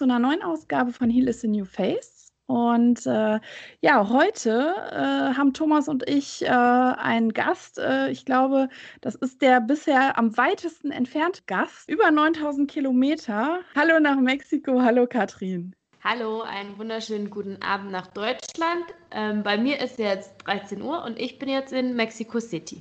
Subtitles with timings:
[0.00, 2.32] zu einer neuen Ausgabe von Heal is the New Face.
[2.46, 3.38] Und äh,
[3.82, 7.78] ja, heute äh, haben Thomas und ich äh, einen Gast.
[7.78, 8.70] Äh, ich glaube,
[9.02, 11.86] das ist der bisher am weitesten entfernte Gast.
[11.86, 13.60] Über 9000 Kilometer.
[13.74, 14.80] Hallo nach Mexiko.
[14.80, 15.76] Hallo Katrin.
[16.02, 18.86] Hallo, einen wunderschönen guten Abend nach Deutschland.
[19.10, 22.80] Ähm, bei mir ist jetzt 13 Uhr und ich bin jetzt in Mexico City.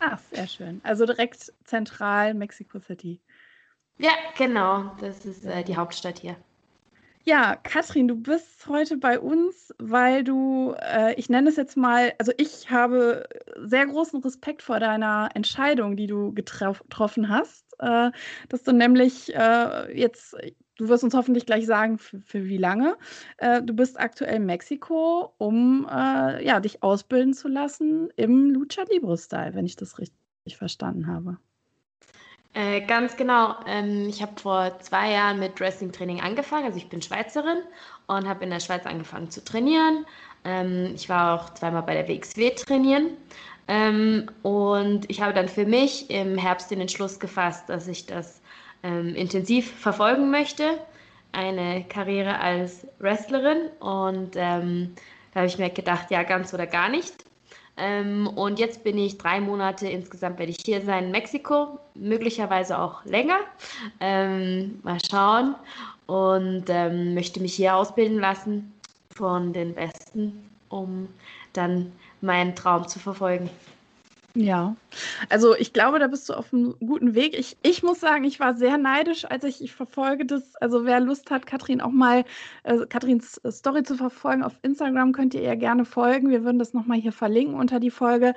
[0.00, 0.82] Ach, sehr schön.
[0.84, 3.22] Also direkt zentral Mexico City.
[4.02, 4.90] Ja, genau.
[5.00, 6.36] Das ist äh, die Hauptstadt hier.
[7.24, 12.12] Ja, Katrin, du bist heute bei uns, weil du, äh, ich nenne es jetzt mal,
[12.18, 18.10] also ich habe sehr großen Respekt vor deiner Entscheidung, die du getroffen hast, äh,
[18.48, 20.34] dass du nämlich äh, jetzt,
[20.78, 22.96] du wirst uns hoffentlich gleich sagen, für, wie lange,
[23.36, 28.82] äh, du bist aktuell in Mexiko, um äh, ja, dich ausbilden zu lassen im Lucha
[28.90, 31.38] Libre Style, wenn ich das richtig verstanden habe.
[32.54, 33.54] Äh, ganz genau.
[33.66, 36.66] Ähm, ich habe vor zwei Jahren mit Wrestling-Training angefangen.
[36.66, 37.62] Also ich bin Schweizerin
[38.06, 40.04] und habe in der Schweiz angefangen zu trainieren.
[40.44, 43.16] Ähm, ich war auch zweimal bei der WXW trainieren.
[43.68, 48.42] Ähm, und ich habe dann für mich im Herbst den Entschluss gefasst, dass ich das
[48.82, 50.78] ähm, intensiv verfolgen möchte.
[51.32, 53.68] Eine Karriere als Wrestlerin.
[53.80, 54.94] Und ähm,
[55.32, 57.14] da habe ich mir gedacht, ja, ganz oder gar nicht.
[57.76, 62.78] Ähm, und jetzt bin ich drei Monate insgesamt, werde ich hier sein in Mexiko, möglicherweise
[62.78, 63.38] auch länger.
[64.00, 65.54] Ähm, mal schauen.
[66.06, 68.74] Und ähm, möchte mich hier ausbilden lassen
[69.14, 71.08] von den Besten, um
[71.52, 73.48] dann meinen Traum zu verfolgen.
[74.34, 74.76] Ja,
[75.28, 77.38] also ich glaube, da bist du auf einem guten Weg.
[77.38, 80.56] Ich, ich muss sagen, ich war sehr neidisch, als ich, ich verfolge das.
[80.56, 82.24] Also wer Lust hat, Katrin auch mal,
[82.62, 86.30] äh, Katrins Story zu verfolgen auf Instagram, könnt ihr ihr gerne folgen.
[86.30, 88.34] Wir würden das nochmal hier verlinken unter die Folge.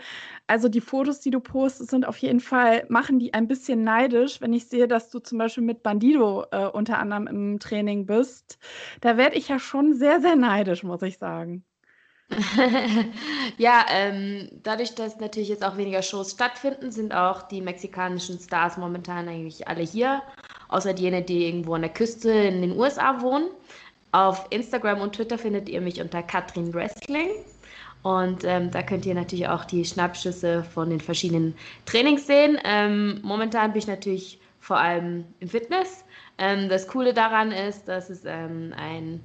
[0.48, 4.42] Also die Fotos, die du postest, sind auf jeden Fall, machen die ein bisschen neidisch,
[4.42, 8.60] wenn ich sehe, dass du zum Beispiel mit Bandido äh, unter anderem im Training bist.
[9.00, 11.64] Da werde ich ja schon sehr, sehr neidisch, muss ich sagen.
[13.58, 18.78] ja, ähm, dadurch, dass natürlich jetzt auch weniger Shows stattfinden, sind auch die mexikanischen Stars
[18.78, 20.24] momentan eigentlich alle hier,
[20.70, 23.50] außer jene, die irgendwo an der Küste in den USA wohnen.
[24.12, 27.30] Auf Instagram und Twitter findet ihr mich unter Katrin Wrestling.
[28.02, 31.56] Und ähm, da könnt ihr natürlich auch die Schnappschüsse von den verschiedenen
[31.86, 32.58] Trainings sehen.
[32.64, 36.06] Ähm, momentan bin ich natürlich vor allem im Fitness.
[36.38, 39.22] Ähm, das Coole daran ist, dass es ähm, ein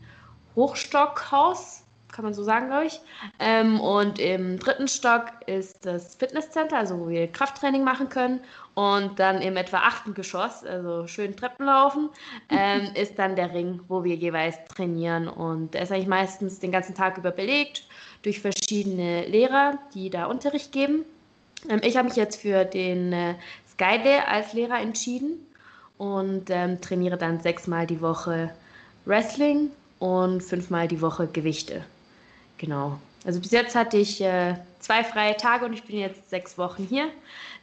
[0.57, 1.85] Hochstockhaus
[2.21, 3.01] kann man so sagen, glaube ich.
[3.39, 8.41] Ähm, und im dritten Stock ist das Fitnesscenter, also wo wir Krafttraining machen können.
[8.75, 12.11] Und dann im etwa achten Geschoss, also schön Treppen laufen,
[12.51, 15.29] ähm, ist dann der Ring, wo wir jeweils trainieren.
[15.29, 17.85] Und der ist eigentlich meistens den ganzen Tag über belegt
[18.21, 21.07] durch verschiedene Lehrer, die da Unterricht geben.
[21.71, 23.35] Ähm, ich habe mich jetzt für den äh,
[23.73, 25.47] Skydale als Lehrer entschieden
[25.97, 28.53] und ähm, trainiere dann sechsmal die Woche
[29.07, 29.71] Wrestling
[30.01, 31.83] und fünfmal die Woche Gewichte.
[32.61, 32.99] Genau.
[33.25, 36.87] Also bis jetzt hatte ich äh, zwei freie Tage und ich bin jetzt sechs Wochen
[36.89, 37.09] hier.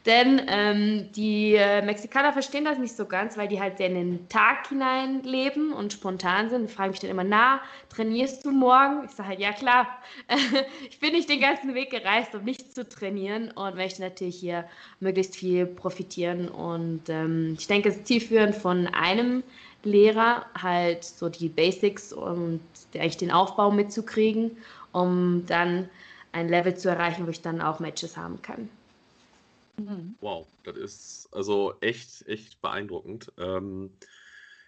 [0.06, 3.94] Denn ähm, die äh, Mexikaner verstehen das nicht so ganz, weil die halt sehr in
[3.94, 6.68] den Tag hinein leben und spontan sind.
[6.68, 7.60] Die fragen mich dann immer, na,
[7.90, 9.04] trainierst du morgen?
[9.04, 9.86] Ich sage halt, ja klar.
[10.90, 14.64] ich bin nicht den ganzen Weg gereist, um nicht zu trainieren und möchte natürlich hier
[14.98, 16.48] möglichst viel profitieren.
[16.48, 19.44] Und ähm, ich denke, es ist zielführend von einem
[19.84, 22.60] Lehrer halt so die Basics und
[22.94, 24.56] eigentlich den Aufbau mitzukriegen
[24.92, 25.88] um dann
[26.32, 28.68] ein Level zu erreichen, wo ich dann auch Matches haben kann.
[29.78, 30.16] Mhm.
[30.20, 33.32] Wow, das ist also echt, echt beeindruckend.
[33.38, 33.90] Ähm,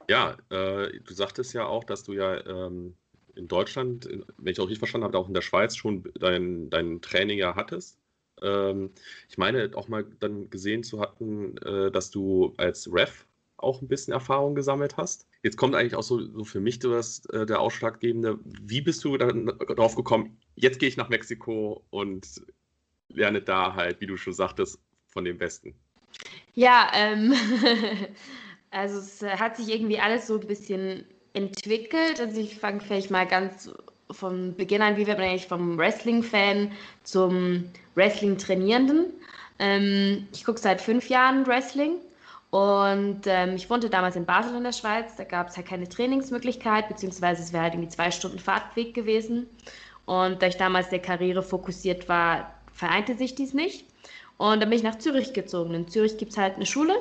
[0.08, 2.94] ja, äh, du sagtest ja auch, dass du ja ähm,
[3.34, 6.70] in Deutschland, in, wenn ich auch richtig verstanden habe, auch in der Schweiz schon dein,
[6.70, 7.98] dein Training ja hattest.
[8.42, 8.91] Ähm,
[9.28, 13.26] ich meine auch mal dann gesehen zu hatten, äh, dass du als Ref
[13.62, 15.27] auch ein bisschen Erfahrung gesammelt hast.
[15.43, 18.39] Jetzt kommt eigentlich auch so, so für mich das, äh, der Ausschlaggebende.
[18.45, 22.27] Wie bist du dann darauf gekommen, jetzt gehe ich nach Mexiko und
[23.09, 25.75] lerne da halt, wie du schon sagtest, von dem Besten?
[26.55, 27.35] Ja, ähm,
[28.71, 32.21] also es hat sich irgendwie alles so ein bisschen entwickelt.
[32.21, 33.71] Also ich fange vielleicht mal ganz
[34.11, 36.73] vom Beginn an, wie wird man eigentlich vom Wrestling-Fan
[37.05, 37.65] zum
[37.95, 39.12] Wrestling-Trainierenden.
[39.59, 41.99] Ähm, ich gucke seit fünf Jahren Wrestling
[42.50, 45.14] und ähm, ich wohnte damals in Basel in der Schweiz.
[45.17, 49.47] Da gab es halt keine Trainingsmöglichkeit, beziehungsweise es wäre halt irgendwie zwei Stunden Fahrtweg gewesen.
[50.05, 53.87] Und da ich damals der Karriere fokussiert war, vereinte sich dies nicht.
[54.37, 55.75] Und dann bin ich nach Zürich gezogen.
[55.75, 56.94] In Zürich gibt es halt eine Schule.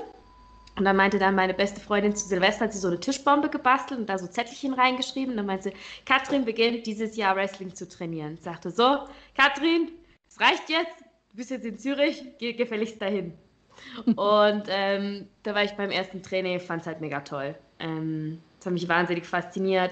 [0.78, 4.00] Und dann meinte dann meine beste Freundin zu Silvester, hat sie so eine Tischbombe gebastelt
[4.00, 5.31] und da so Zettelchen reingeschrieben.
[5.31, 5.75] Und dann meinte sie,
[6.06, 8.36] Katrin beginnt dieses Jahr Wrestling zu trainieren.
[8.36, 9.00] Ich sagte so,
[9.36, 9.90] Katrin,
[10.30, 11.01] es reicht jetzt,
[11.31, 13.34] du bist jetzt in Zürich, geh gefälligst dahin.
[14.16, 17.56] Und ähm, da war ich beim ersten Training, fand es halt mega toll.
[17.80, 19.92] Ähm, Das hat mich wahnsinnig fasziniert.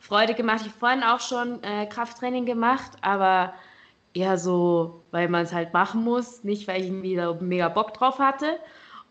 [0.00, 0.60] Freude gemacht.
[0.62, 3.54] Ich habe vorhin auch schon äh, Krafttraining gemacht, aber
[4.14, 8.18] eher so, weil man es halt machen muss, nicht weil ich da mega Bock drauf
[8.18, 8.58] hatte.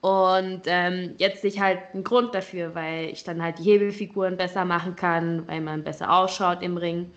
[0.02, 4.38] Und ähm, jetzt sehe ich halt einen Grund dafür, weil ich dann halt die Hebelfiguren
[4.38, 7.12] besser machen kann, weil man besser ausschaut im Ring.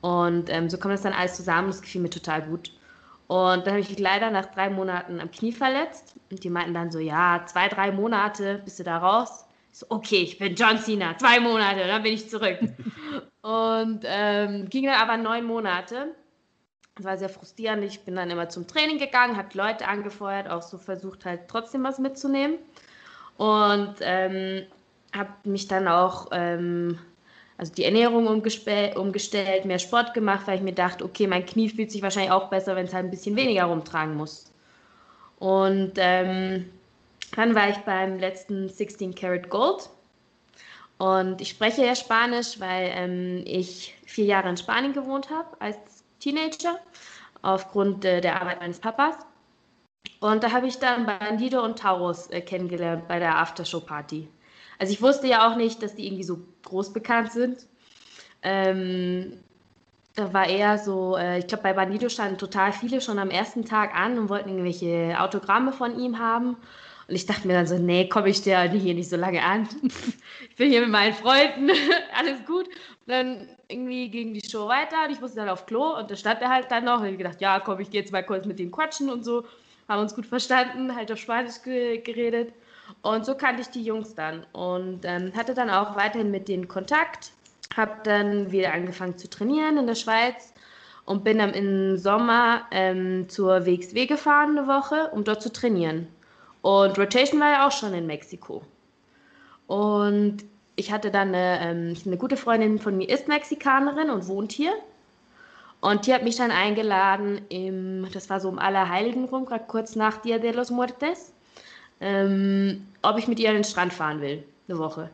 [0.00, 1.68] Und ähm, so kommt das dann alles zusammen.
[1.68, 2.72] Das gefiel mir total gut.
[3.32, 6.16] Und dann habe ich mich leider nach drei Monaten am Knie verletzt.
[6.30, 9.46] Und die meinten dann so, ja, zwei, drei Monate bist du da raus.
[9.72, 12.58] Ich so, okay, ich bin John Cena, zwei Monate, dann bin ich zurück.
[13.40, 16.14] und ähm, ging dann aber neun Monate.
[16.96, 17.82] Das war sehr frustrierend.
[17.84, 21.84] Ich bin dann immer zum Training gegangen, habe Leute angefeuert, auch so versucht halt trotzdem
[21.84, 22.58] was mitzunehmen.
[23.38, 24.66] Und ähm,
[25.16, 26.98] habe mich dann auch, ähm,
[27.62, 31.92] also die Ernährung umgestellt, mehr Sport gemacht, weil ich mir dachte, okay, mein Knie fühlt
[31.92, 34.50] sich wahrscheinlich auch besser, wenn es halt ein bisschen weniger rumtragen muss.
[35.38, 36.68] Und ähm,
[37.36, 39.90] dann war ich beim letzten 16 Karat Gold.
[40.98, 45.76] Und ich spreche ja Spanisch, weil ähm, ich vier Jahre in Spanien gewohnt habe als
[46.18, 46.80] Teenager
[47.42, 49.14] aufgrund äh, der Arbeit meines Papas.
[50.18, 54.28] Und da habe ich dann Bandido und Taurus äh, kennengelernt bei der Aftershow-Party.
[54.82, 57.68] Also ich wusste ja auch nicht, dass die irgendwie so groß bekannt sind.
[58.42, 59.34] Ähm,
[60.16, 63.64] da war eher so, äh, ich glaube, bei Bandido standen total viele schon am ersten
[63.64, 66.56] Tag an und wollten irgendwelche Autogramme von ihm haben.
[67.06, 69.68] Und ich dachte mir dann so, nee, komme ich dir hier nicht so lange an.
[70.50, 71.70] ich bin hier mit meinen Freunden,
[72.18, 72.66] alles gut.
[72.66, 76.16] Und dann irgendwie ging die Show weiter und ich musste dann auf Klo und da
[76.16, 77.02] stand er halt dann noch.
[77.02, 79.44] Und ich gedacht, ja, komm, ich gehe jetzt mal kurz mit ihm quatschen und so.
[79.88, 82.52] Haben uns gut verstanden, halt auf Spanisch ge geredet.
[83.00, 86.68] Und so kannte ich die Jungs dann und ähm, hatte dann auch weiterhin mit denen
[86.68, 87.32] Kontakt.
[87.76, 90.52] Habe dann wieder angefangen zu trainieren in der Schweiz
[91.04, 96.06] und bin dann im Sommer ähm, zur WXW gefahren eine Woche, um dort zu trainieren.
[96.60, 98.62] Und Rotation war ja auch schon in Mexiko.
[99.66, 100.44] Und
[100.76, 104.72] ich hatte dann eine, ähm, eine gute Freundin von mir, ist Mexikanerin und wohnt hier.
[105.80, 109.96] Und die hat mich dann eingeladen, im, das war so um Allerheiligen rum, gerade kurz
[109.96, 111.34] nach Dia de los Muertes,
[112.02, 115.08] ähm, ob ich mit ihr an den Strand fahren will, eine Woche.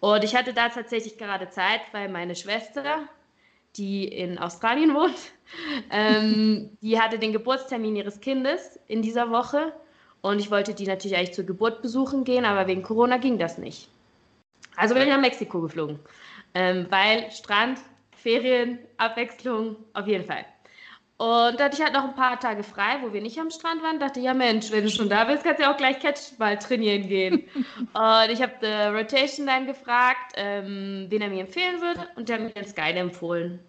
[0.00, 3.00] Und ich hatte da tatsächlich gerade Zeit, weil meine Schwester,
[3.76, 5.18] die in Australien wohnt,
[5.90, 9.72] ähm, die hatte den Geburtstermin ihres Kindes in dieser Woche
[10.22, 13.58] und ich wollte die natürlich eigentlich zur Geburt besuchen gehen, aber wegen Corona ging das
[13.58, 13.88] nicht.
[14.76, 15.98] Also bin ich nach Mexiko geflogen.
[16.54, 17.78] Ähm, weil Strand,
[18.12, 20.44] Ferien, Abwechslung, auf jeden Fall.
[21.18, 23.82] Und da hatte ich halt noch ein paar Tage frei, wo wir nicht am Strand
[23.82, 23.98] waren.
[23.98, 27.08] Dachte, ja Mensch, wenn du schon da bist, kannst du ja auch gleich Catchball trainieren
[27.08, 27.44] gehen.
[27.54, 32.06] und ich habe The Rotation dann gefragt, ähm, wen er mir empfehlen würde.
[32.16, 33.60] Und der hat mir den Sky empfohlen.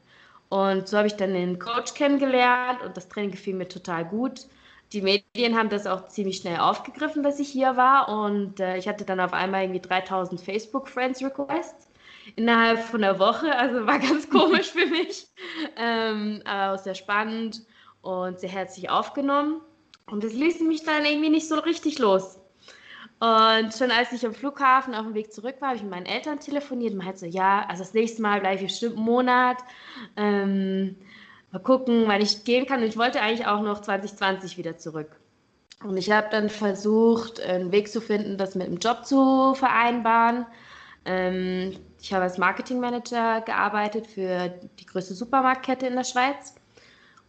[0.50, 4.48] Und so habe ich dann den Coach kennengelernt und das Training gefiel mir total gut
[4.94, 8.10] die Medien haben das auch ziemlich schnell aufgegriffen, dass ich hier war.
[8.10, 11.87] Und äh, ich hatte dann auf einmal irgendwie 3000 Facebook-Friends-Requests
[12.36, 13.56] innerhalb von einer Woche.
[13.56, 15.28] Also war ganz komisch für mich,
[15.76, 17.62] ähm, aber auch sehr spannend
[18.02, 19.62] und sehr herzlich aufgenommen.
[20.10, 22.40] Und es ließ mich dann irgendwie nicht so richtig los.
[23.20, 26.06] Und schon als ich am Flughafen auf dem Weg zurück war, habe ich mit meinen
[26.06, 29.58] Eltern telefoniert und meinte so, ja, also das nächste Mal bleibe ich bestimmt einen Monat.
[30.16, 30.96] Ähm,
[31.52, 32.82] mal gucken, wann ich gehen kann.
[32.82, 35.10] Und ich wollte eigentlich auch noch 2020 wieder zurück.
[35.84, 40.46] Und ich habe dann versucht, einen Weg zu finden, das mit dem Job zu vereinbaren.
[41.06, 44.50] Ähm, ich habe als Marketingmanager gearbeitet für
[44.80, 46.56] die größte Supermarktkette in der Schweiz.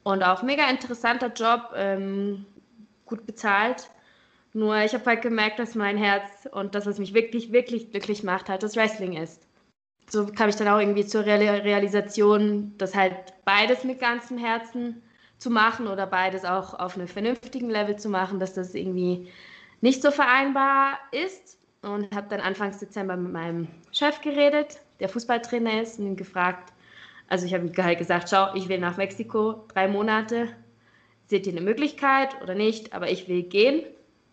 [0.02, 2.46] Und auch mega interessanter Job, ähm,
[3.04, 3.90] gut bezahlt.
[4.52, 8.22] Nur ich habe halt gemerkt, dass mein Herz und das, was mich wirklich, wirklich glücklich
[8.22, 9.48] macht, halt das Wrestling ist
[10.10, 15.02] so kam ich dann auch irgendwie zur Realisation, dass halt beides mit ganzem Herzen
[15.38, 19.28] zu machen oder beides auch auf einem vernünftigen Level zu machen, dass das irgendwie
[19.80, 21.57] nicht so vereinbar ist.
[21.82, 26.72] Und habe dann Anfangs Dezember mit meinem Chef geredet, der Fußballtrainer ist, und ihn gefragt,
[27.28, 30.48] also ich habe ihm halt gesagt, schau, ich will nach Mexiko, drei Monate,
[31.26, 33.84] seht ihr eine Möglichkeit oder nicht, aber ich will gehen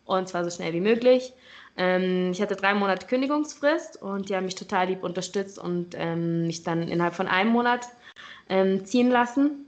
[0.06, 1.34] und zwar so schnell wie möglich.
[1.78, 6.48] Ähm, ich hatte drei Monate Kündigungsfrist und die haben mich total lieb unterstützt und ähm,
[6.48, 7.88] mich dann innerhalb von einem Monat
[8.48, 9.66] ähm, ziehen lassen.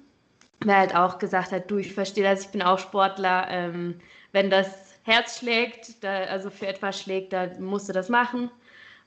[0.62, 3.48] Wer halt auch gesagt hat, du, ich verstehe das, ich bin auch Sportler.
[3.50, 4.00] Ähm,
[4.32, 8.52] wenn das Herz schlägt, da, also für etwas schlägt, da musst du das machen.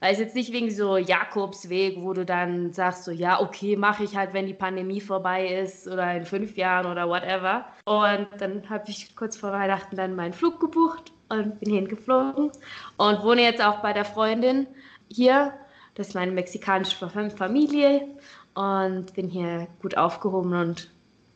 [0.00, 4.02] Weil es jetzt nicht wegen so Jakobsweg, wo du dann sagst so, ja, okay, mache
[4.02, 7.66] ich halt, wenn die Pandemie vorbei ist oder in fünf Jahren oder whatever.
[7.84, 12.50] Und dann habe ich kurz vor Weihnachten dann meinen Flug gebucht und bin hingeflogen
[12.96, 14.66] und wohne jetzt auch bei der Freundin
[15.12, 15.52] hier.
[15.96, 18.08] Das ist meine mexikanische Familie
[18.54, 20.90] und bin hier gut aufgehoben und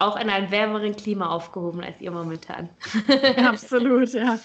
[0.04, 2.68] auch in einem wärmeren Klima aufgehoben als ihr momentan.
[3.36, 4.38] Absolut, ja.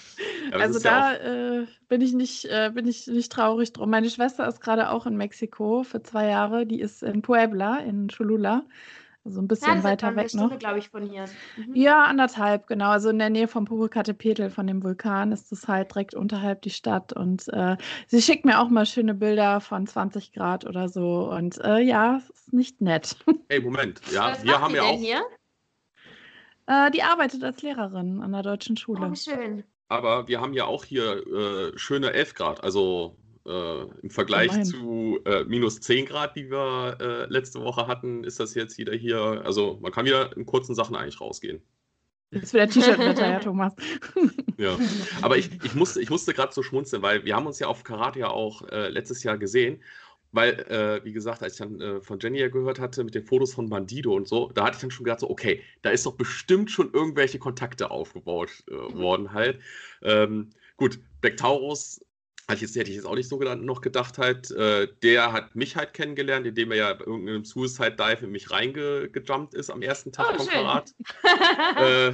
[0.51, 3.89] also da ja äh, bin ich nicht, äh, bin ich nicht traurig drum.
[3.89, 6.65] Meine Schwester ist gerade auch in Mexiko für zwei Jahre.
[6.65, 8.63] Die ist in Puebla, in Cholula.
[9.25, 10.57] Also ein bisschen ja, weiter weg noch.
[10.57, 11.25] glaube ich, von hier.
[11.57, 11.75] Mhm.
[11.75, 12.89] Ja, anderthalb, genau.
[12.89, 16.69] Also in der Nähe vom Popocatépetl, von dem Vulkan, ist es halt direkt unterhalb die
[16.69, 17.11] Stadt.
[17.11, 17.75] Und äh,
[18.07, 21.29] sie schickt mir auch mal schöne Bilder von 20 Grad oder so.
[21.29, 23.17] Und äh, ja, es ist nicht nett.
[23.49, 24.01] Hey, Moment.
[24.11, 24.97] Ja, Was wir haben ja auch.
[24.97, 25.21] Hier?
[26.69, 29.09] Äh, die arbeitet als Lehrerin an der deutschen Schule.
[29.11, 29.63] Oh, schön.
[29.87, 32.63] Aber wir haben ja auch hier äh, schöne 11 Grad.
[32.63, 34.65] Also äh, Im Vergleich Gemein.
[34.65, 38.93] zu äh, minus 10 Grad, die wir äh, letzte Woche hatten, ist das jetzt wieder
[38.93, 39.19] hier.
[39.43, 41.59] Also man kann wieder in kurzen Sachen eigentlich rausgehen.
[42.31, 43.73] Das ist wieder T-Shirt-Wetter, ja, Thomas.
[44.57, 44.77] ja,
[45.23, 47.83] aber ich, ich musste, ich musste gerade so schmunzeln, weil wir haben uns ja auf
[47.83, 49.81] Karate ja auch äh, letztes Jahr gesehen.
[50.31, 53.25] Weil, äh, wie gesagt, als ich dann äh, von Jenny ja gehört hatte mit den
[53.25, 56.05] Fotos von Bandido und so, da hatte ich dann schon gedacht, so, okay, da ist
[56.05, 59.59] doch bestimmt schon irgendwelche Kontakte aufgebaut äh, worden halt.
[60.03, 61.99] Ähm, gut, Black Taurus
[62.49, 65.31] hatte ich jetzt, hätte ich jetzt auch nicht so gedacht, noch gedacht halt, äh, der
[65.33, 69.69] hat mich halt kennengelernt, indem er ja bei irgendeinem Suicide Dive in mich reingejumpt ist
[69.69, 70.95] am ersten Tag oh, vom Karat.
[71.77, 72.13] äh,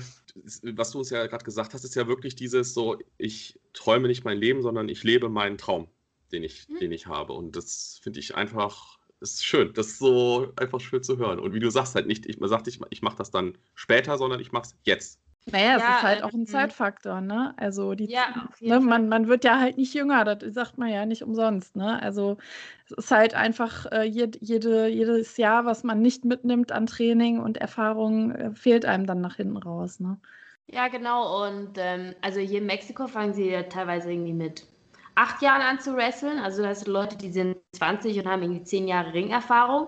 [0.73, 4.25] was du uns ja gerade gesagt hast, ist ja wirklich dieses so, ich träume nicht
[4.25, 5.87] mein Leben, sondern ich lebe meinen Traum,
[6.31, 6.79] den ich, mhm.
[6.79, 7.33] den ich habe.
[7.33, 9.73] Und das finde ich einfach, ist schön.
[9.73, 11.39] Das ist so einfach schön zu hören.
[11.39, 14.17] Und wie du sagst halt nicht, ich, man sagt, ich, ich mache das dann später,
[14.17, 15.19] sondern ich mache es jetzt.
[15.51, 17.53] Naja, es ist halt auch ein ähm, Zeitfaktor, ne?
[17.57, 21.05] Also die, Ja, ne, man, man wird ja halt nicht jünger, das sagt man ja
[21.05, 22.01] nicht umsonst, ne?
[22.01, 22.37] Also
[22.85, 27.39] es ist halt einfach äh, jed, jede, jedes Jahr, was man nicht mitnimmt an Training
[27.39, 30.19] und Erfahrung, äh, fehlt einem dann nach hinten raus, ne?
[30.67, 31.45] Ja, genau.
[31.45, 34.65] Und ähm, also hier in Mexiko fangen sie ja teilweise irgendwie mit
[35.15, 36.39] acht Jahren an zu wresteln.
[36.39, 39.87] Also das sind Leute, die sind 20 und haben irgendwie zehn Jahre Ringerfahrung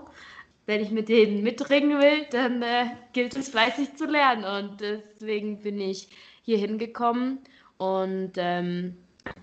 [0.67, 4.43] wenn ich mit denen mitringen will, dann äh, gilt es fleißig zu lernen.
[4.43, 6.10] Und deswegen bin ich
[6.43, 7.39] hier hingekommen.
[7.77, 8.98] Und ähm,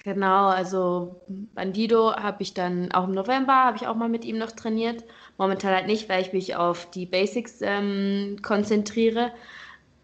[0.04, 1.22] genau, also
[1.54, 5.02] Bandido habe ich dann auch im November, habe ich auch mal mit ihm noch trainiert.
[5.38, 9.32] Momentan halt nicht, weil ich mich auf die Basics ähm, konzentriere.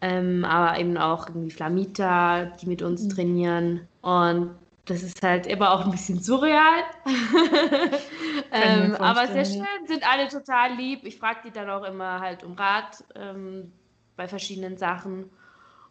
[0.00, 3.08] Ähm, aber eben auch irgendwie Flamita, die mit uns mhm.
[3.10, 3.88] trainieren.
[4.00, 4.52] Und
[4.90, 6.82] das ist halt immer auch ein bisschen surreal.
[8.52, 11.04] ähm, aber sehr schön, sind alle total lieb.
[11.04, 13.72] Ich frage die dann auch immer halt um Rat ähm,
[14.16, 15.30] bei verschiedenen Sachen.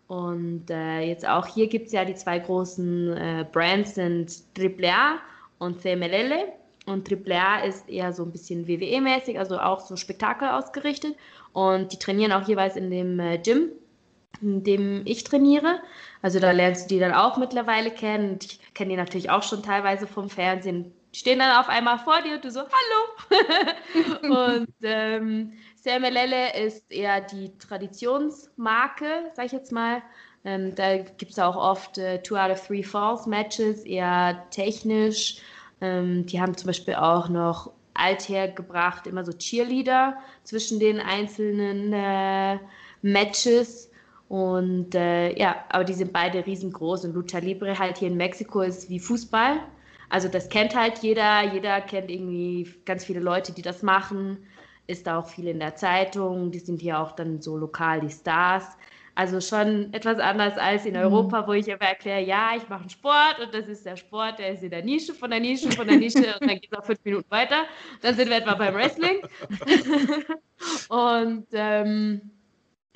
[0.08, 5.20] Und äh, jetzt auch hier gibt es ja die zwei großen äh, Brands sind AAA
[5.60, 6.52] und CMLL.
[6.86, 11.16] Und AAA ist eher so ein bisschen WWE-mäßig, also auch so Spektakel ausgerichtet.
[11.54, 13.70] Und die trainieren auch jeweils in dem äh, Gym,
[14.42, 15.80] in dem ich trainiere.
[16.22, 18.40] Also da lernst du die dann auch mittlerweile kennen.
[18.42, 20.94] Ich kenne die natürlich auch schon teilweise vom Fernsehen.
[21.14, 23.42] Die stehen dann auf einmal vor dir und du so, hallo.
[24.62, 30.02] und ähm, Sermelele ist eher die Traditionsmarke, sag ich jetzt mal.
[30.46, 35.38] Ähm, da gibt es auch oft äh, Two out of Three Falls Matches, eher technisch.
[35.82, 42.60] Ähm, die haben zum Beispiel auch noch althergebracht, immer so Cheerleader zwischen den einzelnen äh,
[43.02, 43.89] Matches.
[44.30, 48.62] Und äh, ja, aber die sind beide riesengroß und Lucha Libre halt hier in Mexiko
[48.62, 49.60] ist wie Fußball.
[50.10, 54.38] Also das kennt halt jeder, jeder kennt irgendwie ganz viele Leute, die das machen,
[54.86, 58.12] ist da auch viel in der Zeitung, die sind hier auch dann so lokal die
[58.12, 58.78] Stars.
[59.16, 61.02] Also schon etwas anders als in mhm.
[61.02, 64.38] Europa, wo ich aber erkläre, ja, ich mache einen Sport und das ist der Sport,
[64.38, 66.78] der ist in der Nische, von der Nische, von der Nische und dann geht es
[66.78, 67.64] auch fünf Minuten weiter.
[68.04, 69.22] Dann sind wir etwa beim Wrestling.
[70.90, 72.22] und ähm,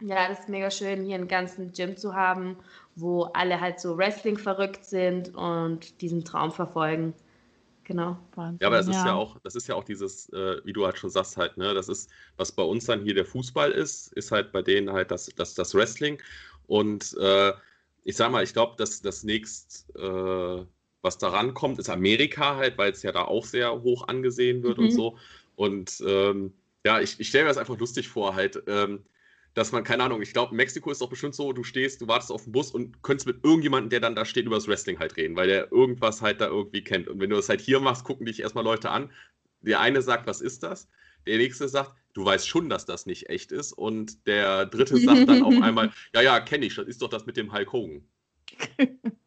[0.04, 2.58] ja, das ist mega schön, hier einen ganzen Gym zu haben,
[2.96, 7.14] wo alle halt so Wrestling verrückt sind und diesen Traum verfolgen.
[7.86, 8.18] Genau.
[8.36, 8.92] Wahnsinn, ja, aber das ja.
[8.94, 11.58] ist ja auch, das ist ja auch dieses, äh, wie du halt schon sagst, halt,
[11.58, 14.92] ne, das ist, was bei uns dann hier der Fußball ist, ist halt bei denen
[14.92, 16.22] halt das, das, das Wrestling.
[16.68, 17.52] Und äh,
[18.04, 20.66] ich sag mal, ich glaube, dass das nächst, äh,
[21.02, 24.78] was daran kommt, ist Amerika halt, weil es ja da auch sehr hoch angesehen wird
[24.78, 24.86] mhm.
[24.86, 25.18] und so.
[25.56, 26.54] Und ähm,
[26.86, 29.04] ja, ich, ich stelle mir das einfach lustig vor, halt, ähm,
[29.54, 32.32] dass man, keine Ahnung, ich glaube, Mexiko ist doch bestimmt so, du stehst, du wartest
[32.32, 35.16] auf den Bus und könntest mit irgendjemandem, der dann da steht, über das Wrestling halt
[35.16, 37.08] reden, weil der irgendwas halt da irgendwie kennt.
[37.08, 39.12] Und wenn du das halt hier machst, gucken dich erstmal Leute an.
[39.62, 40.90] Der eine sagt, was ist das?
[41.28, 43.74] Der nächste sagt, du weißt schon, dass das nicht echt ist.
[43.74, 47.26] Und der dritte sagt dann auf einmal, ja, ja, kenne ich, das ist doch das
[47.26, 48.08] mit dem Hulk Hogan.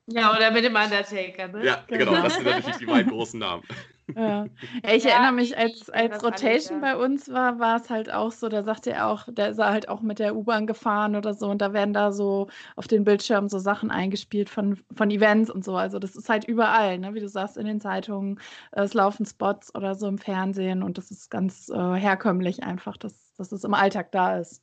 [0.06, 1.64] Ja, oder mit dem Undertaker, ne?
[1.64, 3.62] Ja, genau, das sind natürlich die beiden großen Namen.
[4.16, 4.46] Ja.
[4.82, 8.48] ich ja, erinnere mich, als, als Rotation bei uns war, war es halt auch so,
[8.48, 11.60] da sagte er auch, der ist halt auch mit der U-Bahn gefahren oder so und
[11.60, 15.76] da werden da so auf den Bildschirmen so Sachen eingespielt von, von Events und so.
[15.76, 17.14] Also das ist halt überall, ne?
[17.14, 18.40] wie du sagst, in den Zeitungen,
[18.72, 23.34] es laufen Spots oder so im Fernsehen und das ist ganz äh, herkömmlich einfach, dass,
[23.34, 24.62] dass es im Alltag da ist.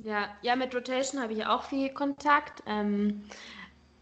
[0.00, 2.62] Ja, ja, mit Rotation habe ich auch viel Kontakt.
[2.66, 3.24] Ähm,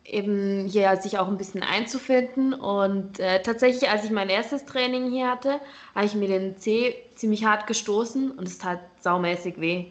[0.09, 2.55] eben hier sich auch ein bisschen einzufinden.
[2.55, 5.61] Und äh, tatsächlich, als ich mein erstes Training hier hatte,
[5.95, 9.87] habe ich mir den Zeh ziemlich hart gestoßen und es tat saumäßig weh.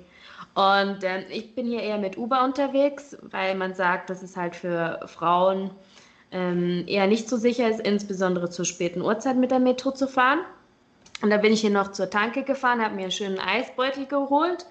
[0.54, 4.56] Und äh, ich bin hier eher mit Uber unterwegs, weil man sagt, dass es halt
[4.56, 5.72] für Frauen
[6.32, 10.40] ähm, eher nicht so sicher ist, insbesondere zur späten Uhrzeit mit der Metro zu fahren.
[11.22, 14.66] Und da bin ich hier noch zur Tanke gefahren, habe mir einen schönen Eisbeutel geholt,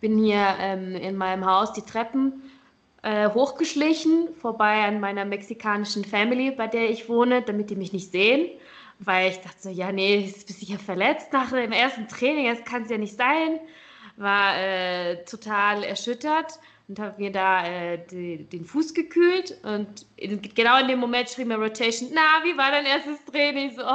[0.00, 2.42] bin hier ähm, in meinem Haus die Treppen
[3.04, 8.10] äh, hochgeschlichen, vorbei an meiner mexikanischen Family, bei der ich wohne, damit die mich nicht
[8.10, 8.48] sehen.
[8.98, 12.46] Weil ich dachte so, ja, nee, jetzt bist du ja verletzt nach dem ersten Training,
[12.46, 13.60] das kann es ja nicht sein.
[14.16, 16.58] War äh, total erschüttert
[16.88, 21.28] und habe mir da äh, die, den Fuß gekühlt und in, genau in dem Moment
[21.28, 23.74] schrieb mir Rotation, na, wie war dein erstes Training?
[23.74, 23.86] So, oh.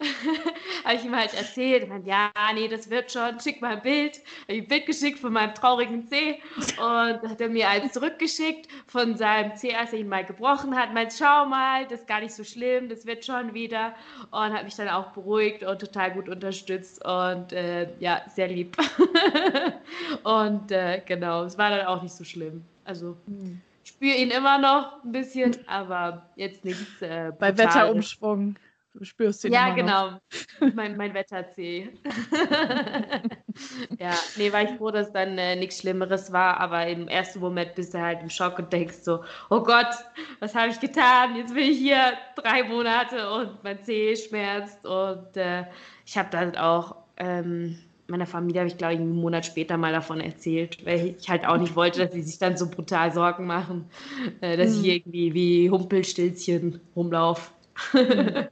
[0.84, 1.90] habe ich ihm halt erzählt.
[1.90, 4.20] Und ja, nee, das wird schon, schick mal ein Bild.
[4.42, 6.40] Habe ich ein Bild geschickt von meinem traurigen Zeh
[6.78, 10.92] und hat er mir eins zurückgeschickt von seinem Zeh, als er ihn mal gebrochen hat.
[10.92, 13.94] Meint, schau mal, das ist gar nicht so schlimm, das wird schon wieder.
[14.30, 18.76] Und hat mich dann auch beruhigt und total gut unterstützt und äh, ja, sehr lieb.
[20.22, 22.64] und äh, genau, es war dann auch nicht so schlimm.
[22.84, 23.60] Also hm.
[23.90, 27.02] Ich spüre ihn immer noch ein bisschen, aber jetzt nichts.
[27.02, 28.56] Äh, Bei Wetterumschwung
[29.02, 30.18] spürst du ihn Ja, genau.
[30.74, 31.88] mein, mein Wetterzeh.
[33.98, 37.74] ja, nee, war ich froh, dass dann äh, nichts Schlimmeres war, aber im ersten Moment
[37.74, 39.92] bist du halt im Schock und denkst so, oh Gott,
[40.38, 41.36] was habe ich getan?
[41.36, 45.64] Jetzt bin ich hier drei Monate und mein Zeh schmerzt und äh,
[46.06, 47.78] ich habe dann auch ähm,
[48.10, 51.46] meiner Familie habe ich, glaube ich, einen Monat später mal davon erzählt, weil ich halt
[51.46, 53.86] auch nicht wollte, dass sie sich dann so brutal Sorgen machen,
[54.40, 54.84] äh, dass ich mhm.
[54.84, 57.50] irgendwie wie Humpelstilzchen rumlaufe.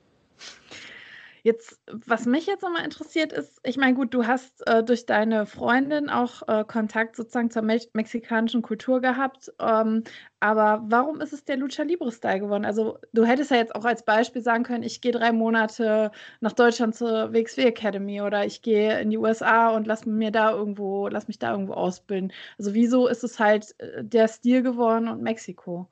[1.48, 5.46] Jetzt, was mich jetzt nochmal interessiert ist, ich meine, gut, du hast äh, durch deine
[5.46, 10.04] Freundin auch äh, Kontakt sozusagen zur me mexikanischen Kultur gehabt, ähm,
[10.40, 12.66] aber warum ist es der Lucha Libre Style geworden?
[12.66, 16.52] Also du hättest ja jetzt auch als Beispiel sagen können, ich gehe drei Monate nach
[16.52, 21.08] Deutschland zur WXW Academy oder ich gehe in die USA und lass mir da irgendwo,
[21.08, 22.30] lass mich da irgendwo ausbilden.
[22.58, 25.88] Also wieso ist es halt äh, der Stil geworden und Mexiko?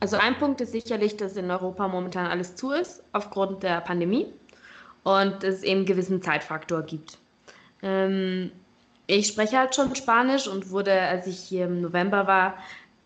[0.00, 4.26] Also ein Punkt ist sicherlich, dass in Europa momentan alles zu ist aufgrund der Pandemie
[5.08, 7.16] und es eben einen gewissen Zeitfaktor gibt.
[7.82, 8.52] Ähm,
[9.06, 12.58] ich spreche halt schon Spanisch und wurde, als ich hier im November war,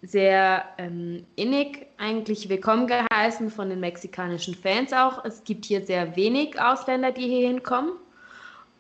[0.02, 5.24] sehr ähm, innig eigentlich willkommen geheißen von den mexikanischen Fans auch.
[5.24, 7.92] Es gibt hier sehr wenig Ausländer, die hier hinkommen.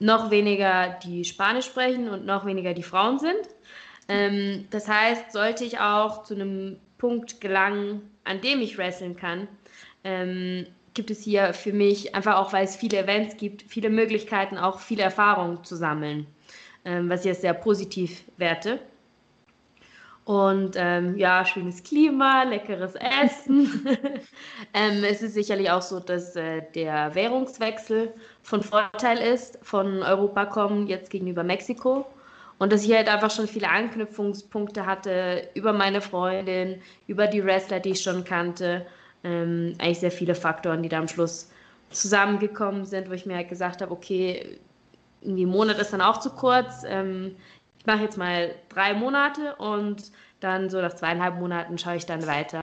[0.00, 3.48] Noch weniger, die Spanisch sprechen und noch weniger, die Frauen sind.
[4.08, 9.46] Ähm, das heißt, sollte ich auch zu einem Punkt gelangen, an dem ich wresteln kann,
[10.02, 14.58] ähm, gibt es hier für mich, einfach auch weil es viele Events gibt, viele Möglichkeiten,
[14.58, 16.26] auch viele Erfahrungen zu sammeln,
[16.84, 18.80] ähm, was ich jetzt sehr positiv werte.
[20.24, 23.84] Und ähm, ja, schönes Klima, leckeres Essen.
[24.74, 30.46] ähm, es ist sicherlich auch so, dass äh, der Währungswechsel von Vorteil ist, von Europa
[30.46, 32.06] kommen jetzt gegenüber Mexiko.
[32.58, 37.80] Und dass ich halt einfach schon viele Anknüpfungspunkte hatte über meine Freundin, über die Wrestler,
[37.80, 38.86] die ich schon kannte
[39.24, 41.50] ähm, eigentlich sehr viele Faktoren, die da am Schluss
[41.90, 44.58] zusammengekommen sind, wo ich mir halt gesagt habe, okay,
[45.20, 46.84] irgendwie ein Monat ist dann auch zu kurz.
[46.86, 47.36] Ähm,
[47.78, 52.26] ich mache jetzt mal drei Monate und dann so nach zweieinhalb Monaten schaue ich dann
[52.26, 52.60] weiter,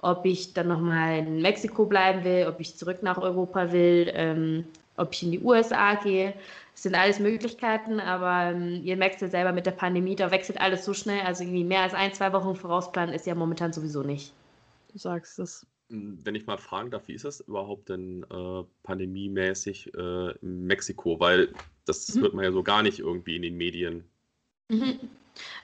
[0.00, 4.64] ob ich dann nochmal in Mexiko bleiben will, ob ich zurück nach Europa will, ähm,
[4.96, 6.34] ob ich in die USA gehe.
[6.72, 10.60] Das sind alles Möglichkeiten, aber ähm, ihr merkt ja selber mit der Pandemie, da wechselt
[10.60, 11.20] alles so schnell.
[11.22, 14.32] Also irgendwie mehr als ein, zwei Wochen vorausplanen ist ja momentan sowieso nicht.
[14.92, 15.66] Du sagst es.
[15.90, 20.66] Hm, wenn ich mal fragen darf, wie ist das überhaupt denn äh, pandemiemäßig äh, in
[20.66, 21.18] Mexiko?
[21.20, 21.52] Weil
[21.84, 22.22] das mhm.
[22.22, 24.04] hört man ja so gar nicht irgendwie in den Medien.
[24.68, 25.00] Mhm.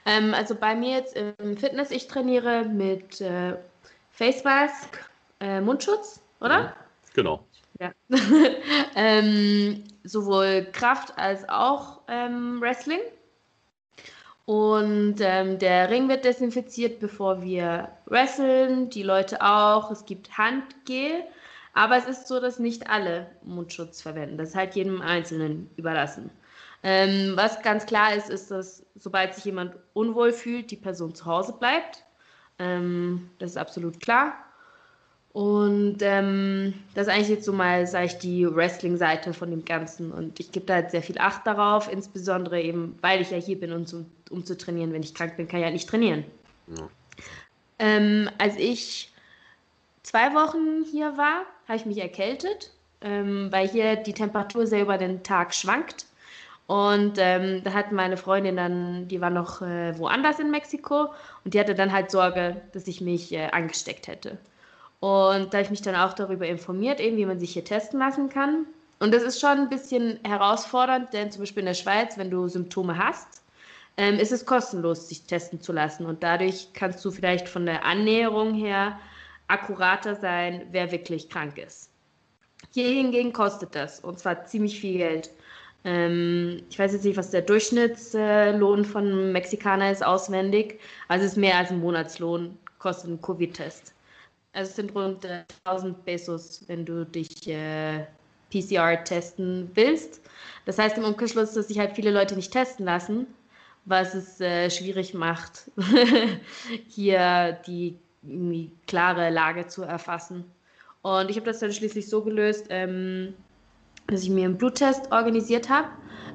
[0.04, 3.56] Ähm, also bei mir jetzt im Fitness, ich trainiere mit äh,
[4.10, 5.10] Face Mask,
[5.40, 6.58] äh, Mundschutz, oder?
[6.58, 6.76] Ja,
[7.14, 7.46] genau.
[7.78, 7.92] Ja.
[8.96, 13.00] ähm, sowohl Kraft als auch ähm, Wrestling.
[14.46, 19.90] Und ähm, der Ring wird desinfiziert, bevor wir wresteln, die Leute auch.
[19.90, 21.24] Es gibt Handgel,
[21.74, 24.38] aber es ist so, dass nicht alle Mundschutz verwenden.
[24.38, 26.30] Das ist halt jedem Einzelnen überlassen.
[26.84, 31.26] Ähm, was ganz klar ist, ist, dass sobald sich jemand unwohl fühlt, die Person zu
[31.26, 32.04] Hause bleibt.
[32.60, 34.45] Ähm, das ist absolut klar.
[35.36, 40.10] Und ähm, das ist eigentlich jetzt so mal, sage ich, die Wrestling-Seite von dem Ganzen.
[40.10, 43.60] Und ich gebe da halt sehr viel Acht darauf, insbesondere eben, weil ich ja hier
[43.60, 44.94] bin, um zu, um zu trainieren.
[44.94, 46.24] Wenn ich krank bin, kann ich halt nicht trainieren.
[46.74, 46.88] Ja.
[47.78, 49.12] Ähm, als ich
[50.02, 52.72] zwei Wochen hier war, habe ich mich erkältet,
[53.02, 56.06] ähm, weil hier die Temperatur sehr über den Tag schwankt.
[56.66, 61.10] Und ähm, da hat meine Freundin dann, die war noch äh, woanders in Mexiko
[61.44, 64.38] und die hatte dann halt Sorge, dass ich mich äh, angesteckt hätte.
[65.06, 68.00] Und da habe ich mich dann auch darüber informiert, eben wie man sich hier testen
[68.00, 68.66] lassen kann.
[68.98, 72.48] Und das ist schon ein bisschen herausfordernd, denn zum Beispiel in der Schweiz, wenn du
[72.48, 73.40] Symptome hast,
[73.98, 76.06] ähm, ist es kostenlos, sich testen zu lassen.
[76.06, 78.98] Und dadurch kannst du vielleicht von der Annäherung her
[79.46, 81.88] akkurater sein, wer wirklich krank ist.
[82.74, 85.30] Hier hingegen kostet das, und zwar ziemlich viel Geld.
[85.84, 90.80] Ähm, ich weiß jetzt nicht, was der Durchschnittslohn von einem Mexikaner ist auswendig.
[91.06, 93.92] Also es ist mehr als ein Monatslohn, kostet ein Covid-Test.
[94.56, 98.06] Also es sind rund äh, 1000 Pesos, wenn du dich äh,
[98.50, 100.22] PCR testen willst.
[100.64, 103.26] Das heißt im Umkehrschluss, dass sich halt viele Leute nicht testen lassen,
[103.84, 105.70] was es äh, schwierig macht,
[106.88, 107.98] hier die
[108.86, 110.44] klare Lage zu erfassen.
[111.02, 113.34] Und ich habe das dann schließlich so gelöst, ähm,
[114.06, 115.88] dass ich mir einen Bluttest organisiert habe.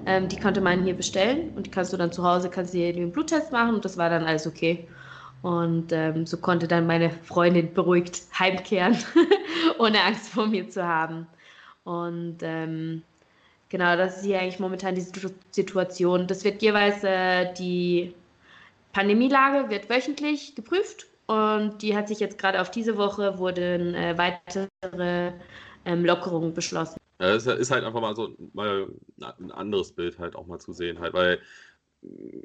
[0.06, 2.78] Ähm, die konnte man hier bestellen und die kannst du dann zu Hause, kannst du
[2.78, 4.88] dir den Bluttest machen und das war dann alles okay.
[5.42, 8.98] Und ähm, so konnte dann meine Freundin beruhigt heimkehren,
[9.80, 11.26] ohne Angst vor mir zu haben.
[11.84, 13.02] Und ähm,
[13.70, 16.28] genau, das ist hier eigentlich momentan die Situation.
[16.28, 18.14] Das wird jeweils äh, die
[18.94, 24.18] Pandemielage wird wöchentlich geprüft und die hat sich jetzt gerade auf diese Woche wurden äh,
[24.18, 25.32] weitere
[25.86, 26.98] ähm, Lockerungen beschlossen.
[27.20, 28.88] Ja, es ist halt einfach mal so mal
[29.22, 31.40] ein anderes Bild halt auch mal zu sehen, halt, weil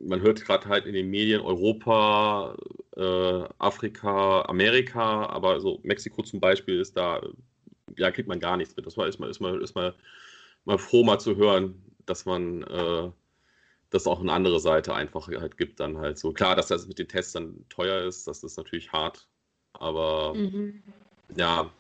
[0.01, 2.57] man hört gerade halt in den Medien Europa,
[2.97, 7.23] äh, Afrika, Amerika, aber so Mexiko zum Beispiel ist da,
[7.97, 8.87] ja, kriegt man gar nichts mit.
[8.87, 9.95] Das war ist mal, ist mal, ist mal,
[10.65, 13.11] mal froh, mal zu hören, dass man äh,
[13.91, 16.33] das auch eine andere Seite einfach halt gibt, dann halt so.
[16.33, 19.27] Klar, dass das mit den Tests dann teuer ist, das ist natürlich hart,
[19.73, 20.83] aber mhm.
[21.35, 21.71] ja.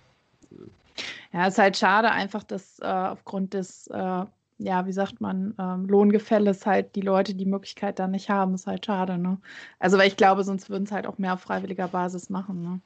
[1.32, 4.24] Ja, ist halt schade einfach, dass äh, aufgrund des, äh,
[4.58, 8.66] ja, wie sagt man, ähm, Lohngefälles halt die Leute die Möglichkeit dann nicht haben, ist
[8.66, 9.38] halt schade, ne?
[9.78, 12.80] Also, weil ich glaube, sonst würden es halt auch mehr auf freiwilliger Basis machen, ne?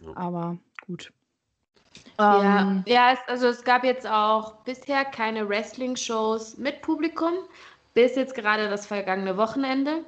[0.00, 0.16] Ja.
[0.16, 1.12] Aber gut.
[2.18, 7.32] Ja, ähm, ja es, also es gab jetzt auch bisher keine Wrestling-Shows mit Publikum,
[7.94, 10.04] bis jetzt gerade das vergangene Wochenende.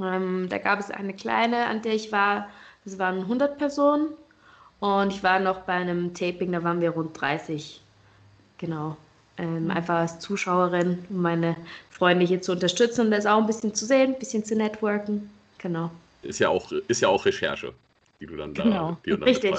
[0.00, 2.48] Ähm, da gab es eine kleine, an der ich war,
[2.84, 4.08] das waren 100 Personen.
[4.80, 7.80] Und ich war noch bei einem Taping, da waren wir rund 30.
[8.58, 8.96] Genau.
[9.36, 9.70] Ähm, mhm.
[9.72, 11.56] einfach als Zuschauerin, um meine
[11.90, 15.28] Freunde hier zu unterstützen und das auch ein bisschen zu sehen, ein bisschen zu networken.
[15.58, 15.90] Genau.
[16.22, 17.72] Ist ja auch, ist ja auch Recherche,
[18.20, 18.96] die du dann da, genau.
[19.04, 19.54] die dann Richtig.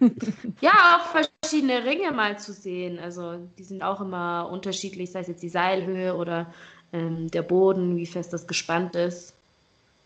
[0.60, 2.98] ja, auch verschiedene Ringe mal zu sehen.
[2.98, 6.52] Also die sind auch immer unterschiedlich, sei es jetzt die Seilhöhe oder
[6.92, 9.34] ähm, der Boden, wie fest das gespannt ist.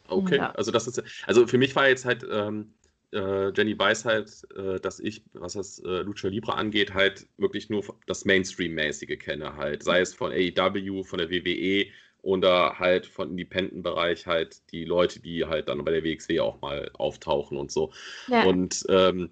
[0.09, 0.51] Okay, ja.
[0.51, 2.71] also das ist also für mich war jetzt halt ähm,
[3.13, 7.71] äh, Jenny weiß halt, äh, dass ich, was das äh, Lucha Libre angeht, halt wirklich
[7.71, 11.87] nur das Mainstream-mäßige kenne, halt, sei es von AEW, von der WWE
[12.23, 16.91] oder halt von Independent-Bereich halt die Leute, die halt dann bei der WXW auch mal
[16.95, 17.93] auftauchen und so.
[18.29, 18.45] Ja.
[18.45, 19.31] Und ähm,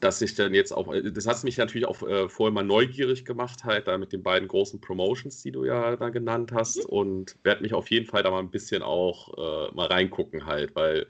[0.00, 3.24] dass ich dann jetzt auch, äh, das hat mich natürlich auch äh, vorher mal neugierig
[3.24, 6.96] gemacht, halt da mit den beiden großen Promotions, die du ja da genannt hast mhm.
[6.96, 10.74] und werde mich auf jeden Fall da mal ein bisschen auch äh, mal reingucken halt,
[10.74, 11.06] weil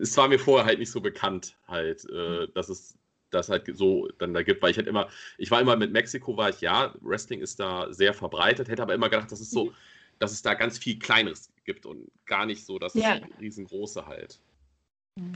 [0.00, 2.52] es war mir vorher halt nicht so bekannt halt, äh, mhm.
[2.54, 2.98] dass es
[3.30, 6.36] das halt so dann da gibt, weil ich halt immer, ich war immer mit Mexiko,
[6.36, 9.66] war ich, ja, Wrestling ist da sehr verbreitet, hätte aber immer gedacht, dass es so,
[9.66, 9.74] mhm.
[10.18, 13.18] dass es da ganz viel Kleineres gibt und gar nicht so das ja.
[13.40, 14.38] riesengroße halt.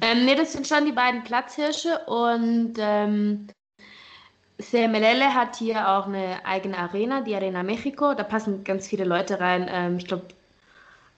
[0.02, 3.46] Ähm, ne, das sind schon die beiden Platzhirsche und ähm,
[4.58, 8.14] CMLL hat hier auch eine eigene Arena, die Arena Mexico.
[8.14, 9.66] Da passen ganz viele Leute rein.
[9.68, 10.28] Ähm, ich glaube,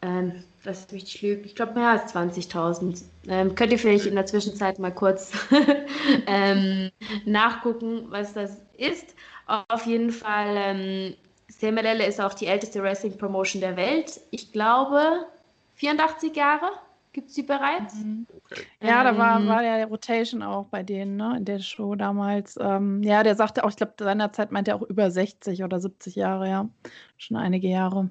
[0.03, 3.03] ähm, lass mich nicht lügen, ich glaube mehr als 20.000.
[3.27, 5.33] Ähm, könnt ihr vielleicht in der Zwischenzeit mal kurz
[6.27, 6.91] ähm,
[7.25, 9.15] nachgucken, was das ist.
[9.47, 11.15] Auf jeden Fall, ähm,
[11.49, 14.21] CMLL ist auch die älteste Wrestling-Promotion der Welt.
[14.31, 15.27] Ich glaube,
[15.77, 16.71] 84 Jahre.
[17.15, 17.95] Gibt es die bereits?
[17.95, 18.27] Mhm.
[18.37, 18.63] Okay.
[18.83, 19.49] Ja, da war, ähm.
[19.49, 22.57] war der Rotation auch bei denen, ne, in der Show damals.
[22.61, 26.15] Ähm, ja, der sagte auch, ich glaube, seinerzeit meinte er auch über 60 oder 70
[26.15, 26.69] Jahre, ja.
[27.17, 28.11] Schon einige Jahre.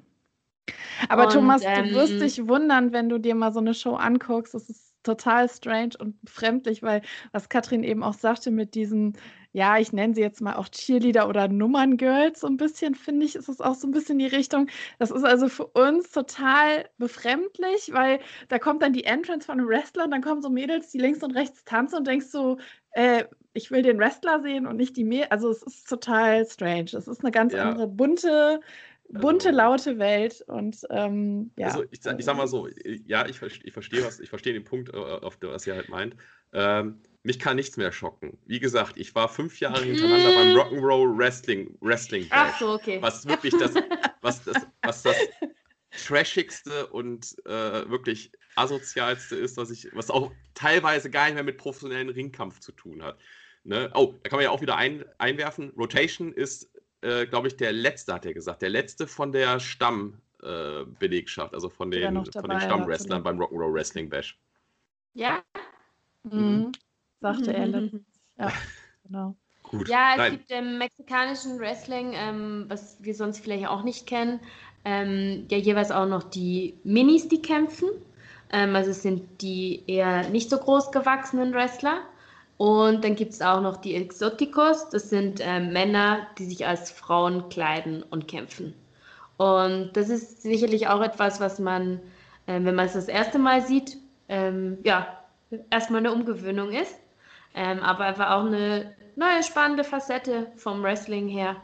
[1.08, 3.74] Aber und, Thomas, ähm, du wirst ähm, dich wundern, wenn du dir mal so eine
[3.74, 4.54] Show anguckst.
[4.54, 7.02] Das ist total strange und befremdlich, weil
[7.32, 9.16] was Katrin eben auch sagte mit diesen
[9.52, 13.34] ja, ich nenne sie jetzt mal auch Cheerleader oder Nummerngirls so ein bisschen, finde ich,
[13.34, 14.68] ist es auch so ein bisschen die Richtung.
[14.98, 19.68] Das ist also für uns total befremdlich, weil da kommt dann die Entrance von einem
[19.68, 22.58] Wrestler und dann kommen so Mädels, die links und rechts tanzen und denkst so,
[22.92, 25.30] äh, ich will den Wrestler sehen und nicht die Mädels.
[25.30, 26.90] Also es ist total strange.
[26.92, 27.62] Es ist eine ganz ja.
[27.62, 28.60] andere bunte,
[29.08, 31.68] bunte, also, laute Welt und ähm, ja.
[31.68, 32.68] Also ich, ich, sag mal so,
[33.06, 36.16] ja, ich, ich verstehe was, ich verstehe den Punkt, äh, auf was ihr halt meint.
[36.52, 38.38] Ähm, mich kann nichts mehr schocken.
[38.46, 42.98] Wie gesagt, ich war fünf Jahre hintereinander beim Rock'n'Roll Wrestling Wrestling Ach so, okay.
[43.02, 43.74] Was wirklich das
[44.20, 45.16] was das, was das
[46.06, 51.58] trashigste und äh, wirklich asozialste ist, was ich, was auch teilweise gar nicht mehr mit
[51.58, 53.18] professionellen Ringkampf zu tun hat.
[53.64, 53.90] Ne?
[53.94, 55.70] Oh, da kann man ja auch wieder ein, einwerfen.
[55.76, 56.70] Rotation ist,
[57.02, 61.68] äh, glaube ich, der letzte, hat er gesagt, der letzte von der Stammbelegschaft, äh, also
[61.68, 64.38] von den, von den Stammwrestlern beim Rock'n'Roll Wrestling Bash.
[65.14, 65.42] Ja.
[66.24, 66.40] Mhm.
[66.40, 66.72] mhm.
[67.20, 68.04] Sagte er letztens.
[68.40, 68.52] Ja,
[69.02, 69.34] genau.
[69.64, 69.88] Gut.
[69.88, 70.32] Ja, es Nein.
[70.32, 74.38] gibt im mexikanischen Wrestling, ähm, was wir sonst vielleicht auch nicht kennen,
[74.84, 77.88] ähm, ja jeweils auch noch die Minis, die kämpfen.
[78.50, 82.00] Ähm, also es sind die eher nicht so groß gewachsenen Wrestler.
[82.58, 86.90] Und dann gibt es auch noch die Exoticos, das sind äh, Männer, die sich als
[86.90, 88.74] Frauen kleiden und kämpfen.
[89.36, 92.00] Und das ist sicherlich auch etwas, was man,
[92.46, 93.96] äh, wenn man es das erste Mal sieht,
[94.28, 95.22] ähm, ja,
[95.70, 96.96] erstmal eine Umgewöhnung ist.
[97.54, 101.56] Ähm, aber einfach auch eine neue spannende Facette vom Wrestling her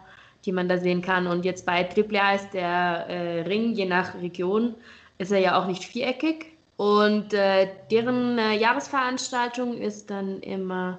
[0.45, 1.27] die man da sehen kann.
[1.27, 4.75] Und jetzt bei AAA ist der äh, Ring, je nach Region,
[5.19, 6.54] ist er ja auch nicht viereckig.
[6.77, 10.99] Und äh, deren äh, Jahresveranstaltung ist dann immer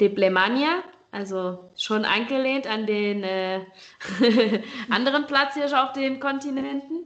[0.00, 0.82] Diplemania,
[1.12, 3.60] also schon angelehnt an den äh,
[4.90, 7.04] anderen Platz hier auf den Kontinenten.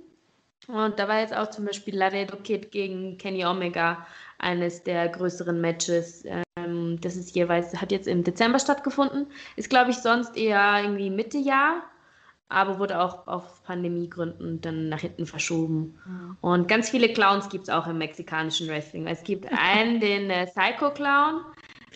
[0.69, 4.07] Und da war jetzt auch zum Beispiel Laredo Kid gegen Kenny Omega
[4.39, 6.25] eines der größeren Matches.
[6.57, 9.27] Ähm, das ist jeweils, hat jetzt im Dezember stattgefunden.
[9.57, 11.83] Ist, glaube ich, sonst eher irgendwie Mitte Jahr,
[12.49, 15.99] aber wurde auch auf Pandemiegründen dann nach hinten verschoben.
[16.07, 16.37] Mhm.
[16.41, 19.07] Und ganz viele Clowns gibt es auch im mexikanischen Wrestling.
[19.07, 21.43] Es gibt einen, den äh, Psycho Clown,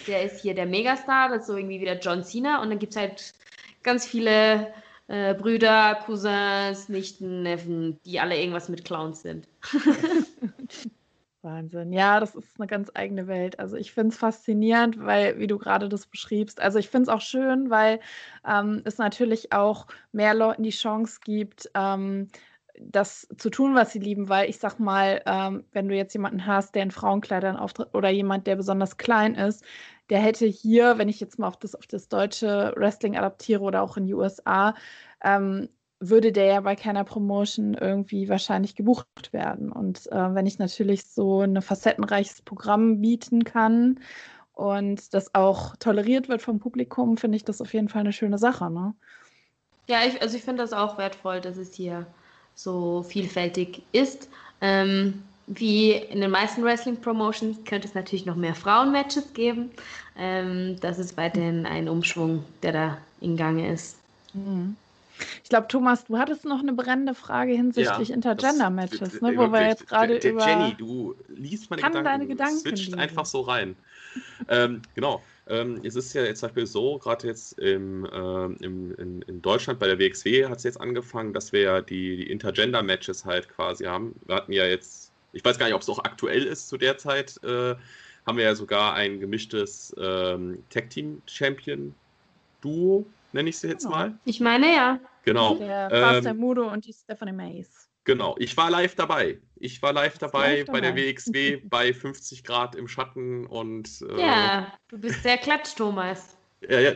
[0.07, 2.63] der ist hier der Megastar, das ist so irgendwie wieder John Cena.
[2.63, 3.33] Und dann gibt es halt
[3.83, 4.73] ganz viele
[5.07, 9.49] äh, Brüder, Cousins, Nichten, Neffen, die alle irgendwas mit Clowns sind.
[11.43, 11.93] Wahnsinn.
[11.93, 13.59] Ja, das ist eine ganz eigene Welt.
[13.59, 17.09] Also ich finde es faszinierend, weil, wie du gerade das beschriebst, also ich finde es
[17.09, 18.01] auch schön, weil
[18.47, 22.29] ähm, es natürlich auch mehr Leuten die Chance gibt, ähm,
[22.79, 26.47] das zu tun, was sie lieben, weil ich sag mal, ähm, wenn du jetzt jemanden
[26.47, 29.65] hast, der in Frauenkleidern auftritt oder jemand, der besonders klein ist,
[30.11, 33.83] der hätte hier, wenn ich jetzt mal auf das, auf das deutsche Wrestling adaptiere oder
[33.83, 34.75] auch in die USA,
[35.23, 35.69] ähm,
[36.01, 39.71] würde der ja bei keiner Promotion irgendwie wahrscheinlich gebucht werden.
[39.71, 44.01] Und äh, wenn ich natürlich so ein facettenreiches Programm bieten kann
[44.55, 48.39] und das auch toleriert wird vom Publikum, finde ich das auf jeden Fall eine schöne
[48.39, 48.71] Sache.
[48.71, 48.95] Ne?
[49.87, 52.07] Ja, ich, also ich finde das auch wertvoll, dass es hier
[52.55, 54.31] so vielfältig ist.
[54.63, 59.71] Ähm, wie in den meisten Wrestling-Promotions könnte es natürlich noch mehr Frauenmatches geben.
[60.17, 63.99] Ähm, das ist weiterhin ein Umschwung, der da in Gange ist.
[64.33, 64.77] Mhm.
[65.43, 69.69] Ich glaube, Thomas, du hattest noch eine brennende Frage hinsichtlich ja, Intergender-Matches, ne, wo wir
[69.69, 70.47] jetzt gerade über.
[70.47, 72.11] Jenny, du liest meine kann Gedanken.
[72.11, 73.77] Deine Gedanken switcht einfach so rein.
[74.49, 75.23] ähm, genau.
[75.47, 79.41] Ähm, es ist ja jetzt zum Beispiel so, gerade jetzt im, ähm, im, in, in,
[79.43, 83.49] Deutschland bei der WXW hat es jetzt angefangen, dass wir ja die, die Intergender-Matches halt
[83.49, 84.15] quasi haben.
[84.27, 86.99] Wir hatten ja jetzt, ich weiß gar nicht, ob es auch aktuell ist zu der
[86.99, 87.75] Zeit, äh,
[88.27, 93.97] haben wir ja sogar ein gemischtes ähm, Tag-Team-Champion-Duo nenne ich sie jetzt genau.
[93.97, 94.19] mal.
[94.25, 95.01] Ich meine ja.
[95.25, 95.57] Genau.
[95.57, 97.91] Der Faster ähm, Mudo und die Stephanie Mays.
[98.05, 99.39] Genau, ich war live dabei.
[99.57, 104.03] Ich war live dabei live bei der WXW bei 50 Grad im Schatten und.
[104.09, 106.37] Äh, ja, du bist sehr klatsch, Thomas.
[106.69, 106.93] Ja, ja,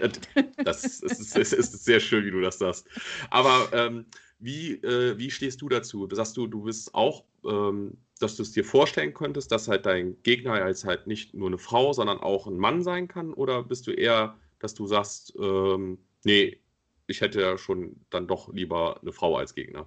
[0.65, 2.87] das ist, ist, ist, ist, sehr schön, wie du das sagst.
[3.31, 4.07] Aber ähm,
[4.39, 6.07] wie, äh, wie stehst du dazu?
[6.11, 10.23] Sagst du, du bist auch, ähm, dass du es dir vorstellen könntest, dass halt dein
[10.23, 13.33] Gegner als halt nicht nur eine Frau, sondern auch ein Mann sein kann?
[13.33, 16.59] Oder bist du eher, dass du sagst, ähm, nee,
[17.07, 19.87] ich hätte ja schon dann doch lieber eine Frau als Gegner.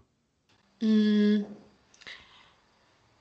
[0.82, 1.44] Mm.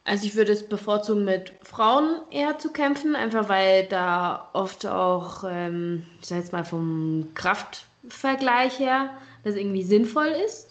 [0.04, 5.42] Also ich würde es bevorzugen, mit Frauen eher zu kämpfen, einfach weil da oft auch,
[5.48, 9.10] ähm, ich sag jetzt mal vom Kraftvergleich her,
[9.42, 10.68] das irgendwie sinnvoll ist.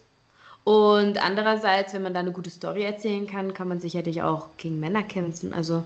[0.63, 4.79] Und andererseits, wenn man da eine gute Story erzählen kann, kann man sicherlich auch gegen
[4.79, 5.53] Männer kämpfen.
[5.53, 5.84] Also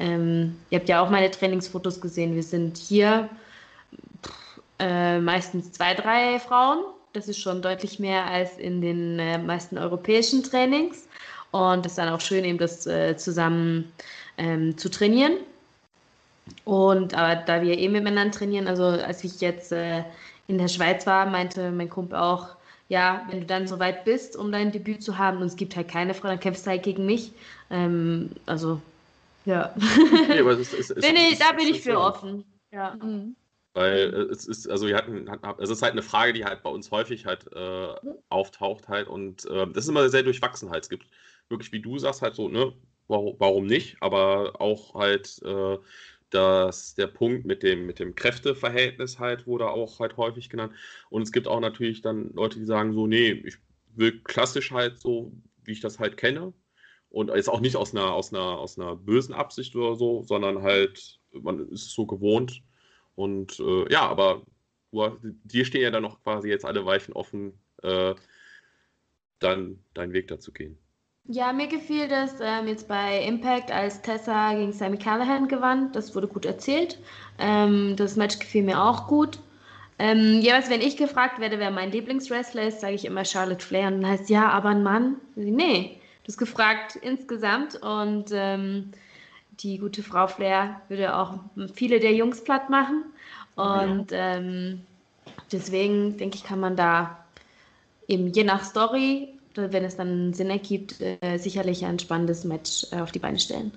[0.00, 2.34] ähm, ihr habt ja auch meine Trainingsfotos gesehen.
[2.34, 3.28] Wir sind hier
[4.78, 6.84] äh, meistens zwei, drei Frauen.
[7.12, 11.08] Das ist schon deutlich mehr als in den äh, meisten europäischen Trainings.
[11.50, 13.92] Und es ist dann auch schön, eben das äh, zusammen
[14.36, 15.38] ähm, zu trainieren.
[16.64, 20.04] Und aber da wir eh mit Männern trainieren, also als ich jetzt äh,
[20.46, 22.56] in der Schweiz war, meinte mein Kumpel auch,
[22.88, 25.76] ja, wenn du dann so weit bist, um dein Debüt zu haben und es gibt
[25.76, 27.32] halt keine Frau, dann kämpfst du halt gegen mich.
[27.70, 28.80] Ähm, also,
[29.44, 29.74] ja.
[30.28, 32.44] Nee, es, es, es, bin ich, da bin ich für offen.
[32.70, 32.96] Ja.
[33.02, 33.36] Mhm.
[33.74, 35.28] Weil äh, es ist, also wir hatten,
[35.58, 37.94] es ist halt eine Frage, die halt bei uns häufig halt äh,
[38.28, 40.84] auftaucht halt und äh, das ist immer sehr durchwachsen halt.
[40.84, 41.06] Es gibt
[41.48, 42.72] wirklich, wie du sagst, halt so, ne,
[43.08, 45.78] warum, warum nicht, aber auch halt äh,
[46.30, 50.74] dass der Punkt mit dem, mit dem Kräfteverhältnis halt wurde auch halt häufig genannt.
[51.10, 53.56] Und es gibt auch natürlich dann Leute, die sagen so, nee, ich
[53.94, 55.32] will klassisch halt so,
[55.64, 56.52] wie ich das halt kenne.
[57.10, 60.62] Und jetzt auch nicht aus einer, aus einer, aus einer bösen Absicht oder so, sondern
[60.62, 62.62] halt, man ist es so gewohnt.
[63.18, 64.42] Und äh, ja, aber
[64.92, 67.52] dir stehen ja dann noch quasi jetzt alle Weichen offen,
[67.82, 68.14] äh,
[69.40, 70.78] dann deinen Weg dazu gehen.
[71.24, 75.90] Ja, mir gefiel das ähm, jetzt bei Impact, als Tessa gegen Sammy Callahan gewann.
[75.90, 77.00] Das wurde gut erzählt.
[77.40, 79.40] Ähm, das Match gefiel mir auch gut.
[79.98, 83.88] Ähm, jeweils, wenn ich gefragt werde, wer mein Lieblingswrestler ist, sage ich immer Charlotte Flair.
[83.88, 85.16] Und dann heißt ja, aber ein Mann?
[85.34, 87.74] Nee, du hast gefragt insgesamt.
[87.82, 88.92] Und ähm,
[89.60, 91.34] die gute Frau Flair würde auch
[91.74, 93.04] viele der Jungs platt machen.
[93.56, 94.36] Und ja.
[94.36, 94.80] ähm,
[95.50, 97.24] deswegen denke ich, kann man da
[98.06, 103.00] eben je nach Story wenn es dann Sinn ergibt, äh, sicherlich ein spannendes Match äh,
[103.00, 103.72] auf die Beine stellen.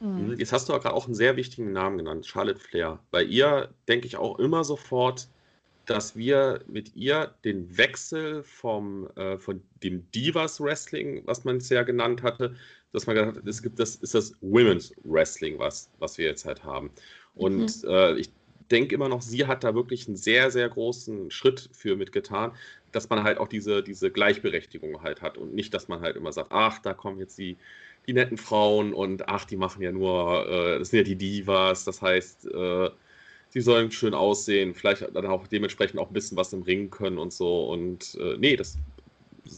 [0.00, 0.36] Mhm.
[0.38, 2.98] Jetzt hast du gerade auch einen sehr wichtigen Namen genannt, Charlotte Flair.
[3.10, 5.28] Bei ihr denke ich auch immer sofort,
[5.86, 11.68] dass wir mit ihr den Wechsel vom, äh, von dem Divas Wrestling, was man es
[11.68, 12.54] ja genannt hatte,
[12.92, 16.44] dass man gesagt hat, es gibt das, ist das Women's Wrestling, was, was wir jetzt
[16.44, 16.90] halt haben.
[17.34, 17.88] Und mhm.
[17.88, 18.30] äh, ich
[18.70, 22.52] denke immer noch, sie hat da wirklich einen sehr, sehr großen Schritt für mitgetan,
[22.90, 26.32] dass man halt auch diese, diese Gleichberechtigung halt hat und nicht, dass man halt immer
[26.32, 27.56] sagt, ach, da kommen jetzt die,
[28.06, 31.84] die netten Frauen und ach, die machen ja nur, äh, das sind ja die Divas,
[31.84, 32.90] das heißt, äh,
[33.54, 37.18] die sollen schön aussehen, vielleicht dann auch dementsprechend auch ein bisschen was im Ring können
[37.18, 38.78] und so und äh, nee, das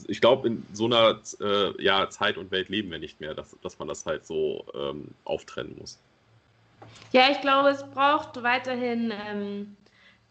[0.08, 3.56] ich glaube, in so einer äh, ja, Zeit und Welt leben wir nicht mehr, dass,
[3.62, 5.98] dass man das halt so ähm, auftrennen muss.
[7.12, 9.76] Ja, ich glaube, es braucht weiterhin ähm,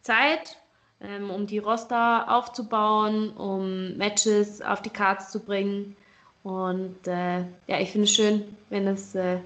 [0.02, 0.58] Zeit,
[1.02, 5.96] ähm, um die Roster aufzubauen, um Matches auf die Cards zu bringen.
[6.44, 9.40] Und äh, ja, ich finde es schön, wenn es äh,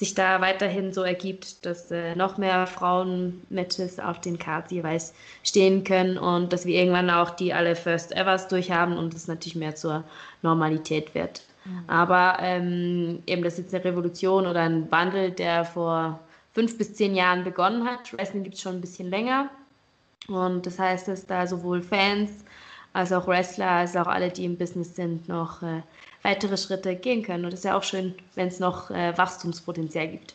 [0.00, 5.12] sich da weiterhin so ergibt, dass äh, noch mehr Frauen-Matches auf den Cards jeweils
[5.44, 9.56] stehen können und dass wir irgendwann auch die alle First Evers durchhaben und es natürlich
[9.56, 10.02] mehr zur
[10.40, 11.42] Normalität wird.
[11.66, 11.84] Mhm.
[11.86, 16.18] Aber ähm, eben das ist jetzt eine Revolution oder ein Wandel, der vor
[16.54, 18.10] fünf bis zehn Jahren begonnen hat.
[18.14, 19.50] Wrestling gibt es schon ein bisschen länger.
[20.28, 22.30] Und das heißt, dass da sowohl Fans
[22.92, 25.82] als auch Wrestler, als auch alle, die im Business sind, noch äh,
[26.22, 27.44] weitere Schritte gehen können.
[27.44, 30.34] Und es ist ja auch schön, wenn es noch äh, Wachstumspotenzial gibt.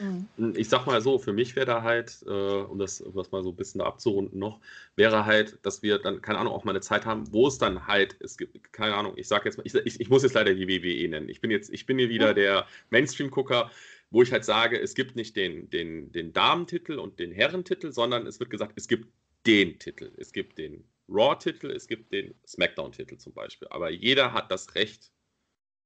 [0.00, 0.54] Mhm.
[0.56, 3.50] Ich sag mal so, für mich wäre da halt, äh, um das was mal so
[3.50, 4.60] ein bisschen abzurunden noch,
[4.96, 7.86] wäre halt, dass wir dann, keine Ahnung, auch mal eine Zeit haben, wo es dann
[7.86, 10.54] halt, es gibt, keine Ahnung, ich sag jetzt mal, ich, ich, ich muss jetzt leider
[10.54, 11.28] die WWE nennen.
[11.28, 13.70] Ich bin jetzt, ich bin hier wieder der Mainstream-Gucker
[14.10, 18.26] wo ich halt sage, es gibt nicht den, den, den Damentitel und den Herrentitel, sondern
[18.26, 19.08] es wird gesagt, es gibt
[19.46, 20.12] den Titel.
[20.16, 23.68] Es gibt den Raw-Titel, es gibt den SmackDown-Titel zum Beispiel.
[23.70, 25.10] Aber jeder hat das Recht,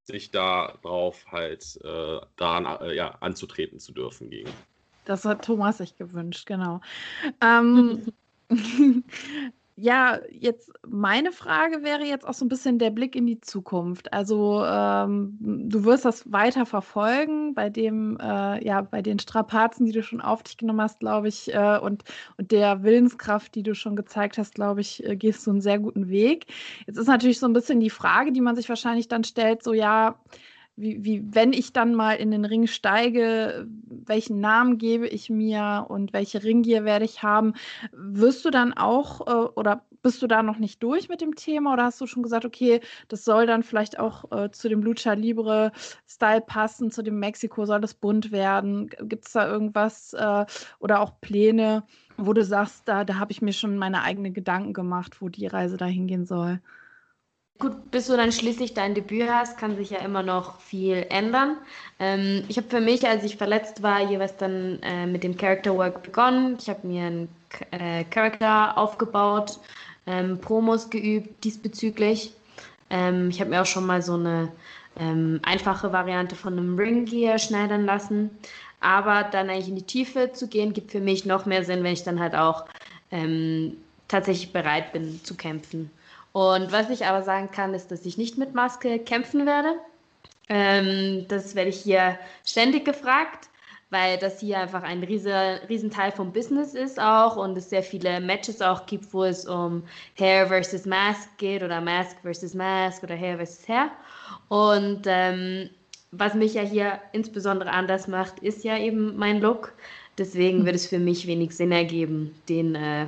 [0.03, 4.49] sich darauf halt äh, daran äh, ja, anzutreten zu dürfen gegen.
[5.05, 6.81] Das hat Thomas sich gewünscht, genau.
[7.39, 8.05] Ähm,
[9.83, 14.13] Ja, jetzt meine Frage wäre jetzt auch so ein bisschen der Blick in die Zukunft.
[14.13, 19.91] Also, ähm, du wirst das weiter verfolgen bei dem, äh, ja, bei den Strapazen, die
[19.91, 22.03] du schon auf dich genommen hast, glaube ich, äh, und,
[22.37, 25.79] und der Willenskraft, die du schon gezeigt hast, glaube ich, äh, gehst du einen sehr
[25.79, 26.45] guten Weg.
[26.85, 29.73] Jetzt ist natürlich so ein bisschen die Frage, die man sich wahrscheinlich dann stellt, so
[29.73, 30.15] ja,
[30.81, 35.85] wie, wie, wenn ich dann mal in den Ring steige, welchen Namen gebe ich mir
[35.87, 37.53] und welche Ringgier werde ich haben?
[37.91, 41.73] Wirst du dann auch äh, oder bist du da noch nicht durch mit dem Thema
[41.73, 45.13] oder hast du schon gesagt, okay, das soll dann vielleicht auch äh, zu dem Lucha
[45.13, 45.71] Libre
[46.07, 48.89] Style passen, zu dem Mexiko soll das bunt werden?
[49.01, 50.45] Gibt es da irgendwas äh,
[50.79, 51.83] oder auch Pläne,
[52.17, 55.47] wo du sagst, da, da habe ich mir schon meine eigenen Gedanken gemacht, wo die
[55.47, 56.59] Reise da hingehen soll?
[57.61, 61.57] Gut, bis du dann schließlich dein Debüt hast, kann sich ja immer noch viel ändern.
[61.99, 65.77] Ähm, ich habe für mich, als ich verletzt war, jeweils dann äh, mit dem Character
[65.77, 66.57] Work begonnen.
[66.59, 67.29] Ich habe mir einen
[67.69, 69.59] äh, Charakter aufgebaut,
[70.07, 72.33] ähm, Promos geübt diesbezüglich.
[72.89, 74.51] Ähm, ich habe mir auch schon mal so eine
[74.99, 78.31] ähm, einfache Variante von einem Ring Gear schneidern lassen.
[78.79, 81.93] Aber dann eigentlich in die Tiefe zu gehen, gibt für mich noch mehr Sinn, wenn
[81.93, 82.65] ich dann halt auch
[83.11, 83.77] ähm,
[84.07, 85.91] tatsächlich bereit bin zu kämpfen.
[86.33, 89.75] Und was ich aber sagen kann, ist, dass ich nicht mit Maske kämpfen werde.
[90.49, 93.49] Ähm, das werde ich hier ständig gefragt,
[93.89, 95.31] weil das hier einfach ein riesen,
[95.69, 99.45] riesen Teil vom Business ist auch und es sehr viele Matches auch gibt, wo es
[99.45, 99.83] um
[100.17, 103.91] Hair versus Mask geht oder Mask versus Mask oder Hair versus Hair.
[104.47, 105.69] Und ähm,
[106.11, 109.73] was mich ja hier insbesondere anders macht, ist ja eben mein Look.
[110.17, 113.07] Deswegen wird es für mich wenig Sinn ergeben, den äh,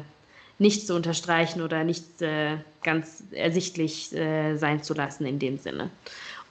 [0.59, 5.89] nicht zu unterstreichen oder nicht äh, ganz ersichtlich äh, sein zu lassen in dem Sinne.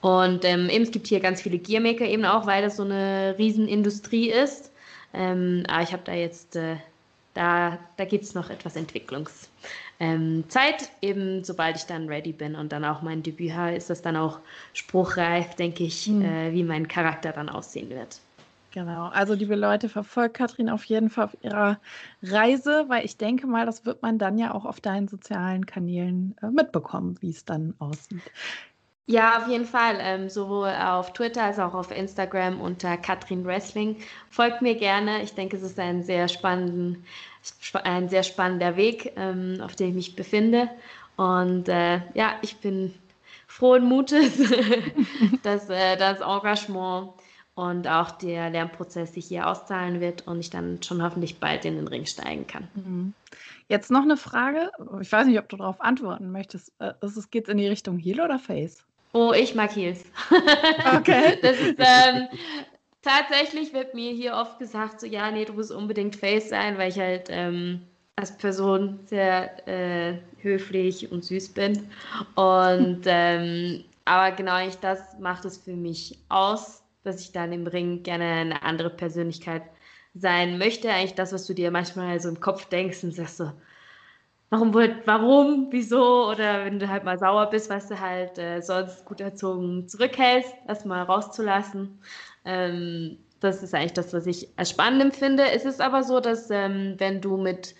[0.01, 3.35] Und ähm, eben, es gibt hier ganz viele Gearmaker eben auch, weil das so eine
[3.37, 4.71] Riesenindustrie ist.
[5.13, 6.75] Ähm, aber ich habe da jetzt äh,
[7.33, 9.49] da, da gibt es noch etwas Entwicklungszeit.
[9.99, 10.43] Ähm,
[11.01, 14.15] eben sobald ich dann ready bin und dann auch mein Debüt habe, ist das dann
[14.15, 14.39] auch
[14.73, 16.23] spruchreif, denke ich, mhm.
[16.23, 18.19] äh, wie mein Charakter dann aussehen wird.
[18.73, 21.79] Genau, also liebe Leute, verfolgt Katrin auf jeden Fall auf ihrer
[22.23, 26.35] Reise, weil ich denke mal, das wird man dann ja auch auf deinen sozialen Kanälen
[26.41, 28.23] äh, mitbekommen, wie es dann aussieht.
[29.05, 29.97] Ja, auf jeden Fall.
[29.99, 33.97] Ähm, sowohl auf Twitter als auch auf Instagram unter Katrin Wrestling.
[34.31, 35.21] Folgt mir gerne.
[35.21, 37.05] Ich denke, es ist ein sehr, spannenden,
[37.83, 40.67] ein sehr spannender Weg, ähm, auf dem ich mich befinde.
[41.15, 42.91] Und äh, ja, ich bin
[43.45, 44.39] frohen Mutes,
[45.43, 47.13] dass äh, das Engagement
[47.55, 51.75] und auch der Lernprozess sich hier auszahlen wird und ich dann schon hoffentlich bald in
[51.75, 52.67] den Ring steigen kann.
[52.73, 53.13] Mhm.
[53.67, 54.71] Jetzt noch eine Frage.
[55.01, 56.71] Ich weiß nicht, ob du darauf antworten möchtest.
[56.79, 56.93] Äh,
[57.29, 58.83] Geht es in die Richtung Heel oder Face?
[59.13, 60.03] Oh, ich mag Heels.
[60.97, 61.37] Okay.
[61.41, 62.27] das ist, ähm,
[63.01, 66.89] tatsächlich wird mir hier oft gesagt, so, ja, nee, du musst unbedingt Face sein, weil
[66.89, 67.81] ich halt ähm,
[68.15, 71.89] als Person sehr äh, höflich und süß bin.
[72.35, 77.67] Und, ähm, aber genau ich das macht es für mich aus dass ich dann im
[77.67, 79.63] Ring gerne eine andere Persönlichkeit
[80.13, 80.89] sein möchte.
[80.89, 83.51] Eigentlich das, was du dir manchmal so im Kopf denkst und sagst so,
[84.49, 86.29] warum, warum, wieso?
[86.29, 90.53] Oder wenn du halt mal sauer bist, was du halt äh, sonst gut erzogen zurückhältst,
[90.67, 91.99] das mal rauszulassen.
[92.45, 95.43] Ähm, das ist eigentlich das, was ich spannend empfinde.
[95.51, 97.75] Es ist aber so, dass ähm, wenn du mit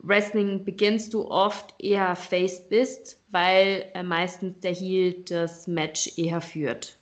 [0.00, 6.40] Wrestling beginnst, du oft eher faced bist, weil äh, meistens der Heel das Match eher
[6.40, 6.98] führt.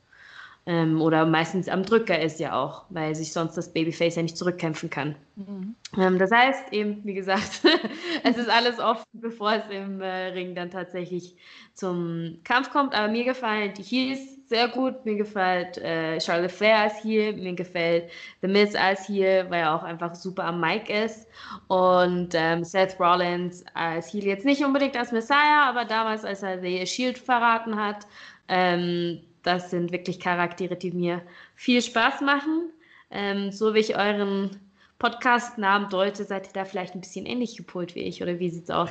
[0.66, 4.36] Ähm, oder meistens am Drücker ist ja auch, weil sich sonst das Babyface ja nicht
[4.36, 5.16] zurückkämpfen kann.
[5.36, 5.74] Mhm.
[5.98, 7.62] Ähm, das heißt eben, wie gesagt,
[8.24, 11.34] es ist alles offen, bevor es im äh, Ring dann tatsächlich
[11.74, 12.94] zum Kampf kommt.
[12.94, 15.06] Aber mir gefallen die Heels sehr gut.
[15.06, 17.32] Mir gefällt äh, Charlotte Flair als Heel.
[17.34, 18.10] Mir gefällt
[18.42, 21.26] The Miz als Heel, weil er auch einfach super am Mic ist.
[21.68, 26.60] Und ähm, Seth Rollins als Heel jetzt nicht unbedingt als Messiah, aber damals, als er
[26.60, 28.06] The Shield verraten hat,
[28.48, 31.22] ähm, das sind wirklich Charaktere, die mir
[31.54, 32.72] viel Spaß machen.
[33.10, 34.50] Ähm, so wie ich euren
[34.98, 38.70] Podcast-Namen deute, seid ihr da vielleicht ein bisschen ähnlich gepolt wie ich, oder wie sieht's
[38.70, 38.90] aus?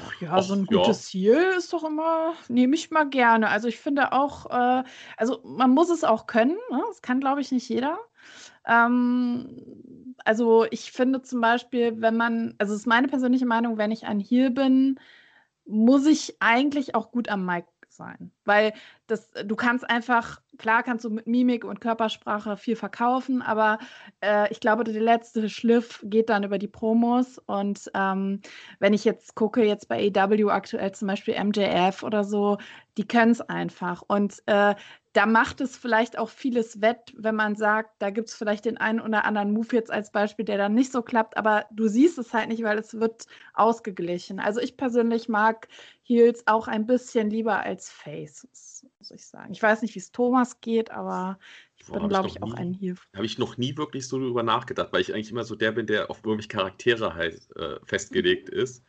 [0.00, 3.48] Ach ja, so ein gutes Ziel ist doch immer, nehme ich mal gerne.
[3.48, 4.84] Also ich finde auch, äh,
[5.16, 6.82] also man muss es auch können, ne?
[6.88, 7.98] das kann, glaube ich, nicht jeder.
[8.66, 13.90] Ähm, also ich finde zum Beispiel, wenn man, also es ist meine persönliche Meinung, wenn
[13.90, 14.98] ich ein Heal bin,
[15.66, 17.66] muss ich eigentlich auch gut am Mic
[17.96, 18.32] sein.
[18.44, 18.74] Weil
[19.06, 23.78] das, äh, du kannst einfach, klar kannst du mit Mimik und Körpersprache viel verkaufen, aber
[24.20, 27.38] äh, ich glaube, der letzte Schliff geht dann über die Promos.
[27.38, 28.40] Und ähm,
[28.78, 32.58] wenn ich jetzt gucke, jetzt bei AW aktuell zum Beispiel MJF oder so,
[32.96, 34.02] die können es einfach.
[34.06, 34.74] Und äh,
[35.12, 38.78] da macht es vielleicht auch vieles wett, wenn man sagt, da gibt es vielleicht den
[38.78, 42.18] einen oder anderen Move jetzt als Beispiel, der dann nicht so klappt, aber du siehst
[42.18, 44.40] es halt nicht, weil es wird ausgeglichen.
[44.40, 45.68] Also ich persönlich mag
[46.02, 49.52] Heels auch ein bisschen lieber als Faces, muss ich sagen.
[49.52, 51.38] Ich weiß nicht, wie es Thomas geht, aber
[51.76, 52.94] ich Boah, bin, glaube ich, auch ein Heel.
[53.14, 55.86] Habe ich noch nie wirklich so drüber nachgedacht, weil ich eigentlich immer so der bin,
[55.86, 58.60] der auf irgendwelche Charaktere halt äh, festgelegt mhm.
[58.60, 58.84] ist.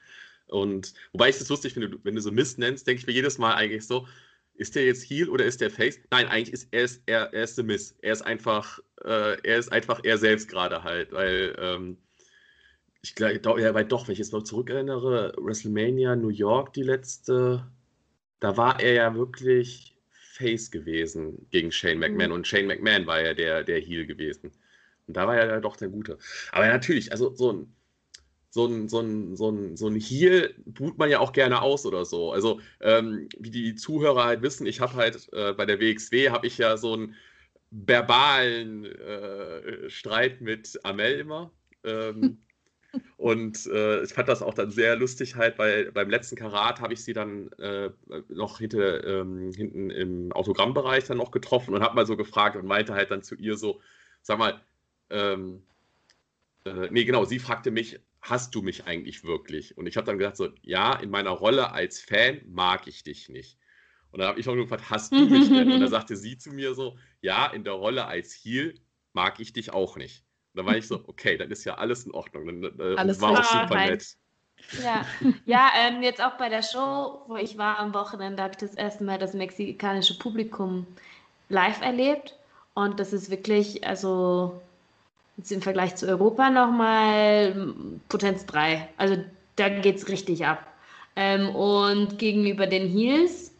[0.47, 3.39] Und wobei ich es lustig finde, wenn du so Mist nennst, denke ich mir jedes
[3.39, 4.07] Mal eigentlich so,
[4.53, 5.99] ist der jetzt Heal oder ist der Face?
[6.11, 7.95] Nein, eigentlich ist er ist er, er ist The Miss.
[8.03, 11.97] Er ist einfach, äh, er ist einfach er selbst gerade halt, weil ähm,
[13.01, 17.65] ich glaube, ja, weil doch, wenn ich jetzt noch zurückerinnere, WrestleMania New York, die letzte,
[18.39, 19.92] da war er ja wirklich
[20.33, 22.35] Face gewesen gegen Shane McMahon mhm.
[22.35, 24.51] und Shane McMahon war ja der, der Heel gewesen.
[25.07, 26.17] Und da war er ja doch der Gute.
[26.51, 27.75] Aber natürlich, also so ein
[28.49, 31.87] so ein, so ein, so ein, so ein Heal buht man ja auch gerne aus
[31.87, 32.31] oder so.
[32.31, 36.45] Also, ähm, wie die Zuhörer halt wissen, ich habe halt äh, bei der WXW habe
[36.45, 37.15] ich ja so einen
[37.71, 41.51] verbalen äh, Streit mit Amel immer.
[41.83, 42.43] Ähm,
[43.17, 46.93] und äh, ich fand das auch dann sehr lustig halt, weil beim letzten Karat habe
[46.93, 47.89] ich sie dann äh,
[48.29, 52.65] noch hinter, ähm, hinten im Autogrammbereich dann noch getroffen und habe mal so gefragt und
[52.65, 53.81] meinte halt dann zu ihr so,
[54.21, 54.61] sag mal,
[55.09, 55.63] ähm,
[56.65, 59.77] äh, nee, genau, sie fragte mich, hast du mich eigentlich wirklich?
[59.77, 63.29] Und ich habe dann gesagt, so, ja, in meiner Rolle als Fan mag ich dich
[63.29, 63.57] nicht.
[64.11, 65.71] Und dann habe ich auch nur gefragt, hast du mich denn?
[65.71, 68.75] Und dann sagte sie zu mir so, ja, in der Rolle als Heel
[69.11, 70.22] mag ich dich auch nicht.
[70.53, 72.45] Und dann war ich so, okay, dann ist ja alles in Ordnung.
[72.45, 74.05] Dann, äh, alles war auch super nett.
[74.83, 75.05] Ja,
[75.45, 78.75] ja ähm, jetzt auch bei der Show, wo ich war am Wochenende, habe ich das
[78.75, 80.85] erste Mal das mexikanische Publikum
[81.49, 82.37] live erlebt.
[82.75, 84.61] Und das ist wirklich, also
[85.37, 87.73] Jetzt im Vergleich zu Europa nochmal
[88.07, 88.87] Potenz 3.
[88.97, 89.17] Also
[89.55, 90.67] da geht es richtig ab.
[91.15, 93.55] Ähm, und gegenüber den Heels,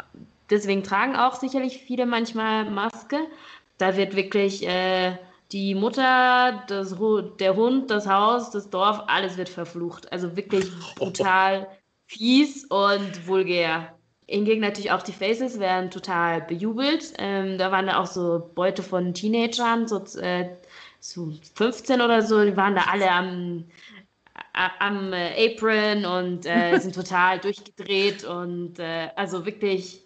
[0.50, 3.18] deswegen tragen auch sicherlich viele manchmal Maske.
[3.78, 5.18] Da wird wirklich äh,
[5.52, 6.96] die Mutter, das,
[7.40, 10.12] der Hund, das Haus, das Dorf, alles wird verflucht.
[10.12, 10.66] Also wirklich
[10.96, 11.68] brutal
[12.08, 13.94] fies und vulgär.
[14.28, 17.14] Hingegen natürlich auch die Faces werden total bejubelt.
[17.18, 20.50] Ähm, da waren da auch so Beute von Teenagern, so, äh,
[21.00, 23.66] so 15 oder so, die waren da alle am,
[24.80, 30.03] am äh, Apron und äh, sind total durchgedreht und äh, also wirklich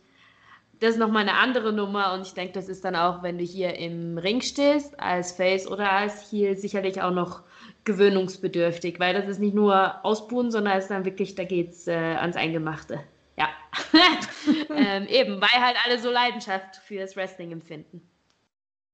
[0.80, 3.43] das ist nochmal eine andere Nummer und ich denke, das ist dann auch, wenn du
[3.43, 7.43] hier im Ring stehst, als Face oder als Heel, sicherlich auch noch
[7.84, 11.93] gewöhnungsbedürftig, weil das ist nicht nur Ausbuhen, sondern es ist dann wirklich, da geht's äh,
[11.93, 12.99] ans Eingemachte.
[13.38, 13.49] Ja.
[14.75, 18.01] ähm, eben, weil halt alle so Leidenschaft für das Wrestling empfinden.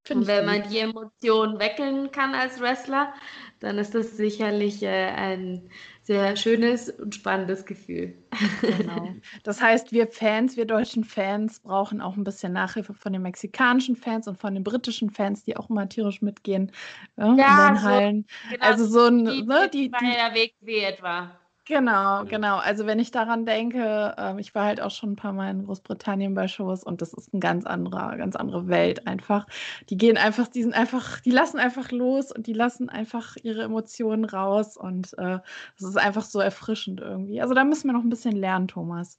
[0.05, 3.13] Find und wenn man die Emotionen weckeln kann als Wrestler,
[3.61, 5.69] dann ist das sicherlich äh, ein
[6.04, 8.14] sehr schönes und spannendes Gefühl.
[8.62, 9.10] Genau.
[9.43, 13.95] Das heißt, wir Fans, wir deutschen Fans brauchen auch ein bisschen Nachhilfe von den mexikanischen
[13.95, 16.72] Fans und von den britischen Fans, die auch immer tierisch mitgehen
[17.18, 18.28] ja, in den so, Hallen.
[18.51, 21.39] Genau, also so ein, die, ne, die, die, die Weg wie etwa.
[21.66, 22.57] Genau, genau.
[22.57, 25.66] Also wenn ich daran denke, ähm, ich war halt auch schon ein paar Mal in
[25.66, 29.47] Großbritannien bei Shows und das ist eine ganz andere, ganz andere Welt einfach.
[29.89, 33.64] Die gehen einfach, die sind einfach, die lassen einfach los und die lassen einfach ihre
[33.64, 35.39] Emotionen raus und äh,
[35.80, 37.41] das ist einfach so erfrischend irgendwie.
[37.41, 39.18] Also da müssen wir noch ein bisschen lernen, Thomas.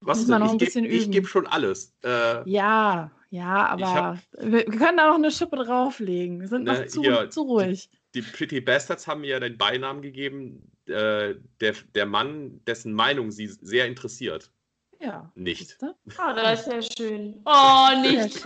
[0.00, 0.42] Was denn?
[0.42, 1.94] Ich gebe geb schon alles.
[2.04, 6.40] Äh, ja, ja, aber hab, wir, können da noch eine Schippe drauflegen.
[6.40, 7.88] Wir sind ne, noch zu, hier, zu ruhig.
[7.90, 12.94] Die, die Pretty Bastards haben mir ja den Beinamen gegeben, äh, der, der Mann, dessen
[12.94, 14.50] Meinung sie sehr interessiert.
[14.98, 15.30] Ja.
[15.34, 15.76] Nicht.
[15.82, 15.92] Oh,
[16.34, 17.42] das ist ja schön.
[17.44, 18.42] Oh, nicht.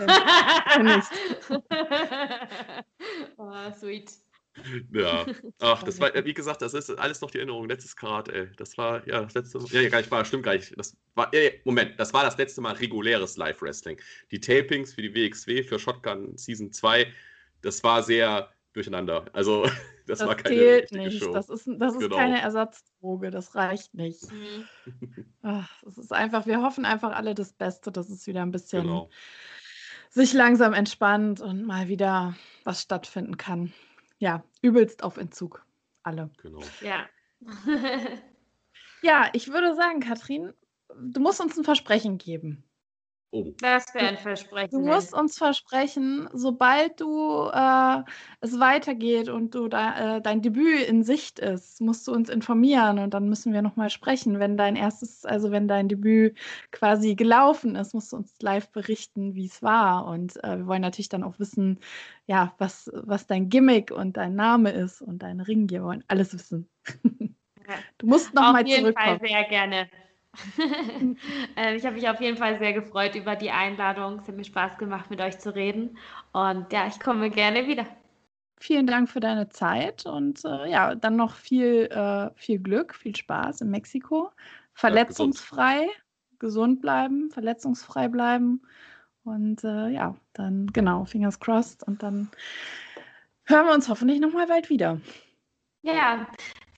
[0.81, 1.07] nicht.
[3.37, 4.11] oh, sweet.
[4.91, 5.25] Ja,
[5.59, 7.69] ach, das war, wie gesagt, das ist alles noch die Erinnerung.
[7.69, 8.49] Letztes Karat, ey.
[8.57, 9.67] Das war, ja, das letzte Mal.
[9.71, 10.77] Ja, gar nicht, war, stimmt gar nicht.
[10.77, 14.01] Das war, ja, Moment, das war das letzte Mal reguläres Live-Wrestling.
[14.31, 17.07] Die Tapings für die WXW, für Shotgun Season 2,
[17.61, 19.25] das war sehr durcheinander.
[19.33, 19.63] Also,
[20.07, 21.19] das, das war keine zählt nicht.
[21.19, 21.33] Show.
[21.33, 22.15] Das ist, das ist genau.
[22.15, 24.31] keine Ersatzdroge, das reicht nicht.
[24.31, 25.25] Mhm.
[25.41, 28.83] Ach, das ist einfach, wir hoffen einfach alle das Beste, dass es wieder ein bisschen
[28.83, 29.09] genau.
[30.09, 33.73] sich langsam entspannt und mal wieder was stattfinden kann.
[34.19, 35.65] Ja, übelst auf Entzug.
[36.03, 36.29] Alle.
[36.41, 36.61] Genau.
[36.81, 37.05] Ja.
[39.01, 40.53] ja, ich würde sagen, Katrin,
[40.99, 42.63] du musst uns ein Versprechen geben.
[43.33, 43.45] Oh.
[43.61, 44.71] Was für ein Versprechen.
[44.71, 48.03] Du musst uns versprechen, sobald du äh,
[48.41, 52.99] es weitergeht und du da, äh, dein Debüt in Sicht ist, musst du uns informieren
[52.99, 54.39] und dann müssen wir nochmal sprechen.
[54.39, 56.37] Wenn dein erstes, also wenn dein Debüt
[56.71, 60.07] quasi gelaufen ist, musst du uns live berichten, wie es war.
[60.07, 61.79] Und äh, wir wollen natürlich dann auch wissen,
[62.25, 65.69] ja, was, was dein Gimmick und dein Name ist und deine Ringe.
[65.69, 66.69] Wir wollen alles wissen.
[67.97, 69.15] du musst nochmal zurückkommen.
[69.15, 69.89] Auf jeden Fall sehr gerne.
[71.57, 74.19] äh, ich habe mich auf jeden Fall sehr gefreut über die Einladung.
[74.19, 75.97] Es hat mir Spaß gemacht, mit euch zu reden.
[76.31, 77.85] Und ja, ich komme gerne wieder.
[78.59, 83.15] Vielen Dank für deine Zeit und äh, ja, dann noch viel, äh, viel Glück, viel
[83.15, 84.29] Spaß in Mexiko.
[84.73, 86.39] Verletzungsfrei, ja, gesund.
[86.39, 86.81] gesund.
[86.81, 88.61] bleiben, verletzungsfrei bleiben.
[89.23, 91.83] Und äh, ja, dann genau, Fingers crossed.
[91.83, 92.29] Und dann
[93.45, 95.01] hören wir uns hoffentlich nochmal bald wieder.
[95.81, 96.27] Ja,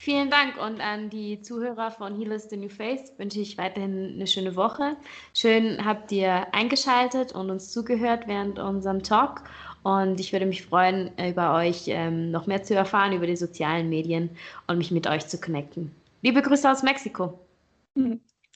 [0.04, 4.28] Vielen Dank und an die Zuhörer von Healers the New Face wünsche ich weiterhin eine
[4.28, 4.98] schöne Woche.
[5.34, 9.44] Schön habt ihr eingeschaltet und uns zugehört während unserem Talk
[9.84, 13.88] und ich würde mich freuen, über euch ähm, noch mehr zu erfahren über die sozialen
[13.88, 14.30] Medien
[14.68, 15.96] und mich mit euch zu connecten.
[16.22, 17.40] Liebe Grüße aus Mexiko.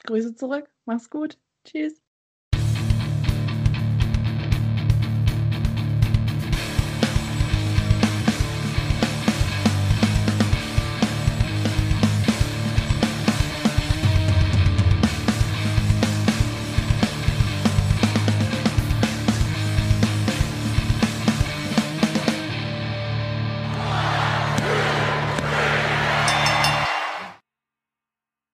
[0.05, 0.69] Grüße zurück.
[0.83, 1.37] Mach's gut.
[1.63, 2.06] Tschüss.